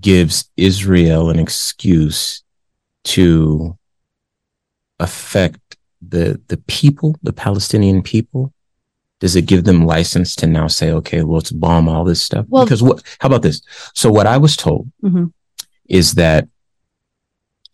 gives 0.00 0.50
israel 0.56 1.30
an 1.30 1.38
excuse 1.38 2.44
to 3.02 3.76
affect 5.00 5.58
the 6.08 6.40
the 6.48 6.56
people 6.56 7.16
the 7.22 7.32
palestinian 7.32 8.02
people 8.02 8.52
does 9.24 9.36
it 9.36 9.46
give 9.46 9.64
them 9.64 9.86
license 9.86 10.36
to 10.36 10.46
now 10.46 10.66
say, 10.66 10.90
okay, 10.90 11.22
well, 11.22 11.36
let's 11.36 11.50
bomb 11.50 11.88
all 11.88 12.04
this 12.04 12.20
stuff? 12.20 12.44
Well, 12.48 12.66
because 12.66 12.82
what, 12.82 13.02
how 13.20 13.28
about 13.28 13.40
this? 13.40 13.62
So 13.94 14.10
what 14.10 14.26
I 14.26 14.36
was 14.36 14.54
told 14.54 14.90
mm-hmm. 15.02 15.26
is 15.88 16.12
that 16.16 16.46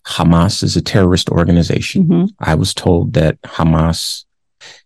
Hamas 0.06 0.62
is 0.62 0.76
a 0.76 0.80
terrorist 0.80 1.28
organization. 1.28 2.04
Mm-hmm. 2.04 2.24
I 2.38 2.54
was 2.54 2.72
told 2.72 3.14
that 3.14 3.40
Hamas 3.42 4.26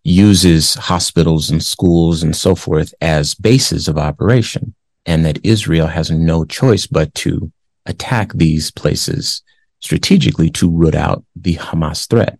uses 0.03 0.73
hospitals 0.73 1.51
and 1.51 1.63
schools 1.63 2.23
and 2.23 2.35
so 2.35 2.55
forth 2.55 2.95
as 2.99 3.35
bases 3.35 3.87
of 3.87 3.99
operation 3.99 4.73
and 5.05 5.23
that 5.23 5.37
Israel 5.43 5.85
has 5.85 6.09
no 6.09 6.45
choice 6.45 6.87
but 6.87 7.13
to 7.15 7.51
attack 7.85 8.33
these 8.33 8.71
places 8.71 9.43
strategically 9.81 10.49
to 10.49 10.71
root 10.71 10.95
out 10.95 11.23
the 11.35 11.57
Hamas 11.57 12.09
threat. 12.09 12.39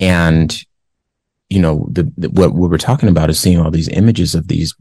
And 0.00 0.56
you 1.48 1.60
know, 1.60 1.86
the, 1.90 2.10
the 2.16 2.28
what, 2.30 2.54
what 2.54 2.70
we're 2.70 2.78
talking 2.78 3.08
about 3.08 3.30
is 3.30 3.38
seeing 3.38 3.60
all 3.60 3.70
these 3.70 3.88
images 3.88 4.34
of 4.34 4.48
these 4.48 4.74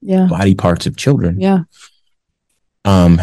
yeah. 0.00 0.26
body 0.26 0.54
parts 0.54 0.86
of 0.86 0.96
children. 0.96 1.40
Yeah. 1.40 1.60
Um, 2.84 3.20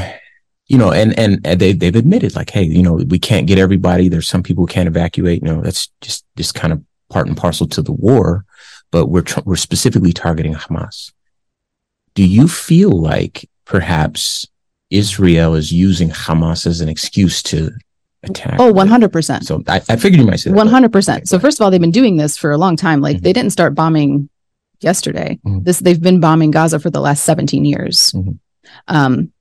you 0.68 0.78
know, 0.78 0.92
and, 0.92 1.18
and, 1.18 1.46
and 1.46 1.60
they, 1.60 1.74
they've 1.74 1.96
admitted 1.96 2.36
like, 2.36 2.50
Hey, 2.50 2.64
you 2.64 2.84
know, 2.84 2.96
we 2.96 3.20
can't 3.20 3.48
get 3.48 3.58
everybody. 3.58 4.10
There's 4.10 4.28
some 4.28 4.44
people 4.44 4.64
who 4.64 4.74
can't 4.74 4.88
evacuate. 4.88 5.42
You 5.42 5.54
know, 5.54 5.62
that's 5.62 5.90
just, 6.02 6.26
just 6.36 6.56
kind 6.56 6.74
of 6.74 6.84
part 7.10 7.28
and 7.28 7.38
parcel 7.38 7.68
to 7.68 7.82
the 7.82 7.94
war, 7.94 8.46
but 8.92 9.08
we're, 9.08 9.22
tr- 9.22 9.42
we're 9.46 9.56
specifically 9.56 10.14
targeting 10.14 10.54
Hamas. 10.54 11.12
Do 12.16 12.26
you 12.26 12.48
feel 12.48 12.92
like 12.92 13.50
perhaps 13.66 14.48
Israel 14.90 15.56
is 15.56 15.72
using 15.72 16.10
Hamas 16.10 16.66
as 16.66 16.82
an 16.82 16.90
excuse 16.90 17.44
to 17.44 17.72
attack. 18.30 18.60
Oh, 18.60 18.74
100%. 18.74 19.44
So 19.44 19.64
I, 19.68 19.78
I 19.90 19.96
figured 19.96 20.20
you 20.20 20.26
might 20.26 20.40
say 20.40 20.52
that. 20.52 20.58
100%. 20.58 21.28
So 21.28 21.40
first 21.40 21.60
of 21.60 21.64
all, 21.64 21.72
they've 21.72 21.82
been 21.82 21.92
doing 21.92 22.18
this 22.18 22.38
for 22.38 22.52
a 22.52 22.58
long 22.58 22.76
time. 22.76 23.02
Like 23.02 23.18
mm-hmm. 23.18 23.24
they 23.24 23.34
didn't 23.34 23.52
start 23.52 23.76
bombing 23.76 24.30
yesterday. 24.80 25.40
Mm-hmm. 25.46 25.64
This 25.64 25.80
they've 25.80 26.02
been 26.02 26.20
bombing 26.20 26.52
Gaza 26.52 26.80
for 26.80 26.90
the 26.90 27.02
last 27.02 27.24
17 27.24 27.66
years. 27.66 28.12
Mm-hmm. 28.14 28.32
Um, 28.88 29.32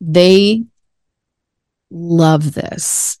they 0.00 0.64
love 1.90 2.54
this. 2.54 3.18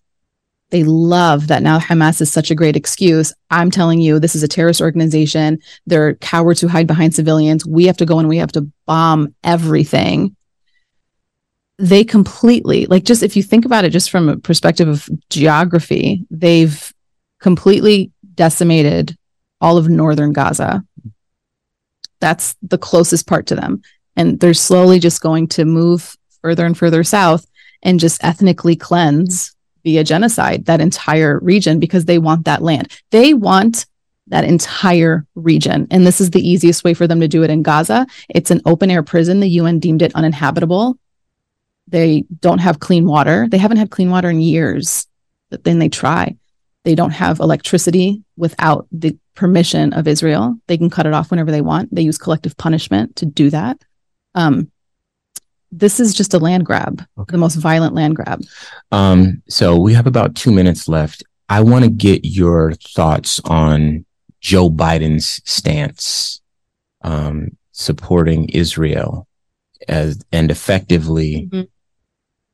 They 0.70 0.84
love 0.84 1.46
that 1.46 1.62
now 1.62 1.78
Hamas 1.78 2.20
is 2.20 2.30
such 2.30 2.50
a 2.50 2.54
great 2.54 2.76
excuse. 2.76 3.32
I'm 3.50 3.70
telling 3.70 4.00
you, 4.00 4.18
this 4.18 4.34
is 4.34 4.42
a 4.42 4.48
terrorist 4.48 4.82
organization. 4.82 5.60
They're 5.86 6.14
cowards 6.16 6.60
who 6.60 6.68
hide 6.68 6.86
behind 6.86 7.14
civilians. 7.14 7.64
We 7.64 7.86
have 7.86 7.96
to 7.98 8.06
go 8.06 8.18
and 8.18 8.28
we 8.28 8.36
have 8.36 8.52
to 8.52 8.70
bomb 8.86 9.34
everything. 9.42 10.36
They 11.78 12.04
completely, 12.04 12.86
like, 12.86 13.04
just 13.04 13.22
if 13.22 13.36
you 13.36 13.42
think 13.42 13.64
about 13.64 13.84
it, 13.84 13.90
just 13.90 14.10
from 14.10 14.28
a 14.28 14.36
perspective 14.36 14.88
of 14.88 15.08
geography, 15.30 16.26
they've 16.30 16.92
completely 17.40 18.10
decimated 18.34 19.16
all 19.60 19.76
of 19.76 19.88
northern 19.88 20.32
Gaza. 20.32 20.84
That's 22.20 22.56
the 22.62 22.78
closest 22.78 23.26
part 23.26 23.46
to 23.46 23.54
them. 23.54 23.82
And 24.16 24.40
they're 24.40 24.54
slowly 24.54 24.98
just 24.98 25.20
going 25.20 25.46
to 25.48 25.64
move 25.64 26.16
further 26.42 26.66
and 26.66 26.76
further 26.76 27.04
south 27.04 27.46
and 27.82 28.00
just 28.00 28.22
ethnically 28.24 28.74
cleanse 28.74 29.54
via 29.84 30.02
genocide 30.02 30.66
that 30.66 30.80
entire 30.80 31.38
region 31.40 31.78
because 31.78 32.04
they 32.04 32.18
want 32.18 32.44
that 32.44 32.62
land. 32.62 32.92
They 33.10 33.34
want 33.34 33.86
that 34.26 34.44
entire 34.44 35.26
region. 35.34 35.86
And 35.90 36.06
this 36.06 36.20
is 36.20 36.30
the 36.30 36.46
easiest 36.46 36.84
way 36.84 36.94
for 36.94 37.06
them 37.06 37.20
to 37.20 37.28
do 37.28 37.42
it 37.44 37.50
in 37.50 37.62
Gaza. 37.62 38.06
It's 38.28 38.50
an 38.50 38.60
open 38.66 38.90
air 38.90 39.02
prison. 39.02 39.40
The 39.40 39.48
UN 39.48 39.78
deemed 39.78 40.02
it 40.02 40.14
uninhabitable. 40.14 40.98
They 41.88 42.24
don't 42.40 42.58
have 42.58 42.80
clean 42.80 43.06
water. 43.06 43.46
They 43.50 43.58
haven't 43.58 43.78
had 43.78 43.90
clean 43.90 44.10
water 44.10 44.30
in 44.30 44.40
years, 44.40 45.06
but 45.50 45.64
then 45.64 45.78
they 45.78 45.88
try. 45.88 46.36
They 46.84 46.94
don't 46.94 47.10
have 47.10 47.40
electricity 47.40 48.22
without 48.36 48.86
the 48.92 49.16
permission 49.34 49.92
of 49.92 50.08
Israel. 50.08 50.56
They 50.66 50.76
can 50.76 50.90
cut 50.90 51.06
it 51.06 51.14
off 51.14 51.30
whenever 51.30 51.50
they 51.50 51.60
want. 51.60 51.94
They 51.94 52.02
use 52.02 52.18
collective 52.18 52.56
punishment 52.56 53.16
to 53.16 53.26
do 53.26 53.50
that. 53.50 53.78
Um, 54.34 54.70
this 55.70 56.00
is 56.00 56.14
just 56.14 56.34
a 56.34 56.38
land 56.38 56.64
grab, 56.64 57.04
okay. 57.18 57.32
the 57.32 57.38
most 57.38 57.56
violent 57.56 57.94
land 57.94 58.16
grab. 58.16 58.42
Um, 58.90 59.42
so 59.48 59.78
we 59.78 59.92
have 59.94 60.06
about 60.06 60.34
two 60.34 60.50
minutes 60.50 60.88
left. 60.88 61.22
I 61.48 61.60
want 61.60 61.84
to 61.84 61.90
get 61.90 62.24
your 62.24 62.72
thoughts 62.72 63.40
on 63.44 64.04
Joe 64.40 64.70
Biden's 64.70 65.42
stance 65.44 66.40
um, 67.02 67.56
supporting 67.72 68.48
Israel 68.48 69.26
as 69.88 70.22
and 70.32 70.50
effectively 70.50 71.48
mm-hmm. 71.50 71.62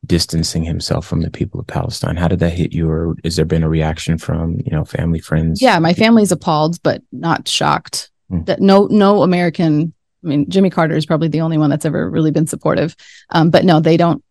Distancing 0.07 0.65
himself 0.65 1.07
from 1.07 1.23
the 1.23 1.31
people 1.31 1.61
of 1.61 1.67
Palestine. 1.67 2.17
How 2.17 2.29
did 2.29 2.41
that 2.41 2.53
hit 2.53 2.73
you, 2.73 2.91
or 2.91 3.17
has 3.25 3.37
there 3.37 3.45
been 3.45 3.63
a 3.63 3.69
reaction 3.69 4.19
from 4.19 4.61
you 4.65 4.73
know 4.73 4.85
family, 4.85 5.21
friends? 5.21 5.63
Yeah, 5.63 5.79
my 5.79 5.95
family's 5.95 6.33
appalled, 6.33 6.83
but 6.83 7.03
not 7.13 7.49
shocked. 7.49 8.11
Mm. 8.31 8.47
That 8.47 8.61
no 8.61 8.87
no 8.87 9.23
American 9.23 9.95
I 10.25 10.29
mean, 10.29 10.49
Jimmy 10.49 10.71
Carter 10.71 10.97
is 10.97 11.07
probably 11.07 11.29
the 11.29 11.43
only 11.43 11.59
one 11.59 11.71
that's 11.71 11.85
ever 11.85 12.09
really 12.09 12.31
been 12.31 12.47
supportive. 12.47 12.97
Um, 13.31 13.51
but 13.51 13.65
no, 13.65 13.81
they 13.81 13.97
don't. 13.97 14.25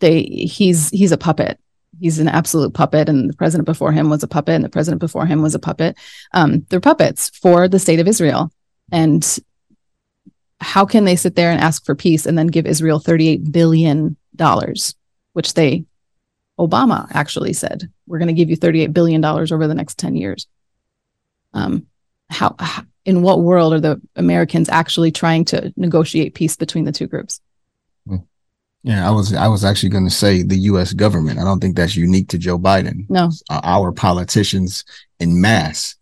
They 0.00 0.22
he's 0.22 0.88
he's 0.90 1.12
a 1.12 1.18
puppet. 1.18 1.60
He's 2.00 2.18
an 2.18 2.28
absolute 2.28 2.74
puppet, 2.74 3.08
and 3.08 3.30
the 3.30 3.36
president 3.36 3.66
before 3.66 3.92
him 3.92 4.10
was 4.10 4.22
a 4.22 4.28
puppet, 4.28 4.54
and 4.54 4.64
the 4.64 4.70
president 4.70 5.00
before 5.00 5.26
him 5.26 5.42
was 5.42 5.54
a 5.54 5.58
puppet. 5.58 5.96
Um, 6.32 6.66
they're 6.68 6.80
puppets 6.80 7.30
for 7.30 7.68
the 7.68 7.78
state 7.78 8.00
of 8.00 8.08
Israel, 8.08 8.50
and 8.90 9.38
how 10.60 10.86
can 10.86 11.04
they 11.04 11.16
sit 11.16 11.36
there 11.36 11.50
and 11.50 11.60
ask 11.60 11.84
for 11.84 11.94
peace 11.94 12.26
and 12.26 12.36
then 12.36 12.48
give 12.48 12.66
Israel 12.66 12.98
thirty-eight 12.98 13.52
billion 13.52 14.02
dollars, 14.02 14.16
which 15.32 15.54
they 15.54 15.84
Obama 16.58 17.06
actually 17.12 17.52
said 17.52 17.90
we're 18.06 18.18
going 18.18 18.28
to 18.28 18.34
give 18.34 18.50
you 18.50 18.56
thirty-eight 18.56 18.92
billion 18.92 19.20
dollars 19.20 19.52
over 19.52 19.66
the 19.66 19.74
next 19.74 19.98
ten 19.98 20.16
years. 20.16 20.46
Um, 21.52 21.86
how, 22.28 22.54
how 22.58 22.82
in 23.04 23.22
what 23.22 23.40
world 23.40 23.72
are 23.72 23.80
the 23.80 24.00
Americans 24.16 24.68
actually 24.68 25.12
trying 25.12 25.44
to 25.46 25.72
negotiate 25.76 26.34
peace 26.34 26.56
between 26.56 26.84
the 26.84 26.92
two 26.92 27.06
groups? 27.06 27.40
Hmm. 28.06 28.16
Yeah, 28.82 29.06
I 29.06 29.10
was 29.10 29.32
I 29.34 29.48
was 29.48 29.64
actually 29.64 29.90
going 29.90 30.04
to 30.04 30.14
say 30.14 30.42
the 30.42 30.58
U.S. 30.70 30.92
government. 30.92 31.38
I 31.38 31.44
don't 31.44 31.60
think 31.60 31.76
that's 31.76 31.96
unique 31.96 32.28
to 32.30 32.38
Joe 32.38 32.58
Biden. 32.58 33.08
No, 33.08 33.30
our 33.50 33.92
politicians 33.92 34.84
in 35.20 35.40
mass 35.40 35.96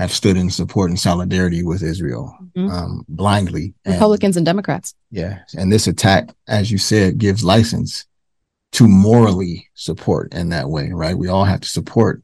have 0.00 0.12
stood 0.12 0.36
in 0.36 0.50
support 0.50 0.90
and 0.90 0.98
solidarity 0.98 1.62
with 1.62 1.82
Israel 1.82 2.36
mm-hmm. 2.56 2.70
um, 2.70 3.04
blindly. 3.08 3.74
Republicans 3.86 4.36
and, 4.36 4.46
and 4.48 4.52
Democrats. 4.52 4.94
Yeah, 5.10 5.40
and 5.56 5.70
this 5.70 5.86
attack, 5.86 6.30
as 6.48 6.70
you 6.70 6.78
said, 6.78 7.18
gives 7.18 7.44
license 7.44 8.06
to 8.72 8.88
morally 8.88 9.68
support 9.74 10.32
in 10.34 10.48
that 10.50 10.68
way. 10.68 10.90
Right? 10.92 11.16
We 11.16 11.28
all 11.28 11.44
have 11.44 11.60
to 11.60 11.68
support 11.68 12.22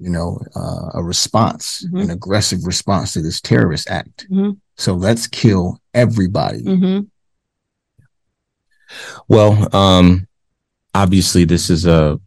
you 0.00 0.08
know, 0.08 0.40
uh, 0.56 0.88
a 0.94 1.02
response, 1.02 1.84
mm-hmm. 1.84 1.98
an 1.98 2.10
aggressive 2.10 2.64
response 2.64 3.12
to 3.12 3.20
this 3.20 3.38
terrorist 3.38 3.90
act. 3.90 4.26
Mm-hmm. 4.30 4.52
So 4.76 4.94
let's 4.94 5.26
kill 5.26 5.78
everybody. 5.92 6.62
Mm-hmm. 6.62 7.00
Well, 9.28 9.76
um, 9.76 10.26
obviously, 10.94 11.44
this 11.44 11.68
is 11.68 11.84
a 11.84 12.18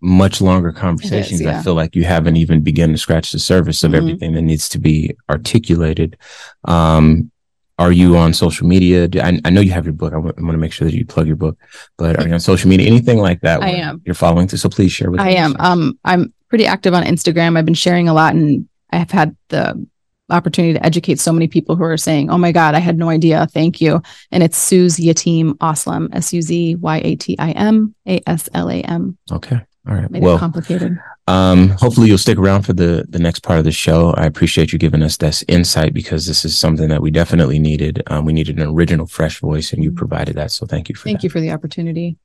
much 0.00 0.40
longer 0.40 0.72
conversations. 0.72 1.40
Is, 1.40 1.46
yeah. 1.46 1.58
I 1.58 1.62
feel 1.62 1.74
like 1.74 1.94
you 1.94 2.04
haven't 2.04 2.36
even 2.36 2.62
begun 2.62 2.90
to 2.92 2.98
scratch 2.98 3.32
the 3.32 3.38
surface 3.38 3.82
of 3.82 3.92
mm-hmm. 3.92 3.98
everything 3.98 4.32
that 4.34 4.42
needs 4.42 4.68
to 4.70 4.78
be 4.78 5.16
articulated. 5.28 6.16
Um, 6.64 7.30
are 7.78 7.92
you 7.92 8.16
on 8.18 8.34
social 8.34 8.66
media? 8.66 9.08
I, 9.22 9.40
I 9.44 9.50
know 9.50 9.62
you 9.62 9.72
have 9.72 9.86
your 9.86 9.94
book. 9.94 10.12
I 10.12 10.18
want, 10.18 10.36
to 10.36 10.42
make 10.58 10.72
sure 10.72 10.86
that 10.86 10.94
you 10.94 11.06
plug 11.06 11.26
your 11.26 11.36
book, 11.36 11.58
but 11.96 12.18
are 12.18 12.28
you 12.28 12.34
on 12.34 12.40
social 12.40 12.68
media? 12.68 12.86
Anything 12.86 13.18
like 13.18 13.40
that? 13.40 13.62
I 13.62 13.70
am. 13.70 14.02
You're 14.04 14.14
following 14.14 14.46
to, 14.48 14.58
so 14.58 14.68
please 14.68 14.92
share 14.92 15.10
with 15.10 15.20
I 15.20 15.30
am. 15.30 15.56
Um, 15.58 15.98
I'm 16.04 16.34
pretty 16.48 16.66
active 16.66 16.92
on 16.92 17.04
Instagram. 17.04 17.56
I've 17.56 17.64
been 17.64 17.72
sharing 17.72 18.06
a 18.06 18.12
lot 18.12 18.34
and 18.34 18.68
I 18.90 18.98
have 18.98 19.10
had 19.10 19.34
the 19.48 19.86
opportunity 20.28 20.74
to 20.74 20.84
educate 20.84 21.18
so 21.18 21.32
many 21.32 21.48
people 21.48 21.74
who 21.74 21.84
are 21.84 21.96
saying, 21.96 22.30
Oh 22.30 22.38
my 22.38 22.52
God, 22.52 22.74
I 22.74 22.80
had 22.80 22.98
no 22.98 23.08
idea. 23.08 23.46
Thank 23.46 23.80
you. 23.80 24.02
And 24.30 24.42
it's 24.42 24.58
Suz 24.58 24.98
Yatim 24.98 25.54
Aslam, 25.58 26.08
S 26.12 26.32
U 26.32 26.42
Z 26.42 26.76
Y 26.76 27.00
A 27.02 27.16
T 27.16 27.36
I 27.38 27.52
M 27.52 27.94
A 28.06 28.20
S 28.26 28.48
L 28.54 28.70
A 28.70 28.80
M. 28.82 29.16
Okay. 29.32 29.60
All 29.88 29.94
right. 29.94 30.10
Made 30.10 30.22
well, 30.22 30.38
complicated. 30.38 30.98
Um, 31.26 31.70
hopefully 31.70 32.08
you'll 32.08 32.18
stick 32.18 32.38
around 32.38 32.62
for 32.62 32.72
the 32.72 33.06
the 33.08 33.18
next 33.18 33.40
part 33.40 33.58
of 33.58 33.64
the 33.64 33.72
show. 33.72 34.10
I 34.16 34.26
appreciate 34.26 34.72
you 34.72 34.78
giving 34.78 35.02
us 35.02 35.16
this 35.16 35.42
insight 35.48 35.94
because 35.94 36.26
this 36.26 36.44
is 36.44 36.58
something 36.58 36.88
that 36.88 37.00
we 37.00 37.10
definitely 37.10 37.58
needed. 37.58 38.02
Um, 38.08 38.24
we 38.24 38.32
needed 38.32 38.58
an 38.58 38.68
original, 38.68 39.06
fresh 39.06 39.40
voice, 39.40 39.72
and 39.72 39.82
you 39.82 39.90
provided 39.90 40.36
that. 40.36 40.50
So 40.50 40.66
thank 40.66 40.88
you 40.88 40.94
for 40.94 41.04
thank 41.04 41.18
that. 41.18 41.24
you 41.24 41.30
for 41.30 41.40
the 41.40 41.50
opportunity. 41.50 42.18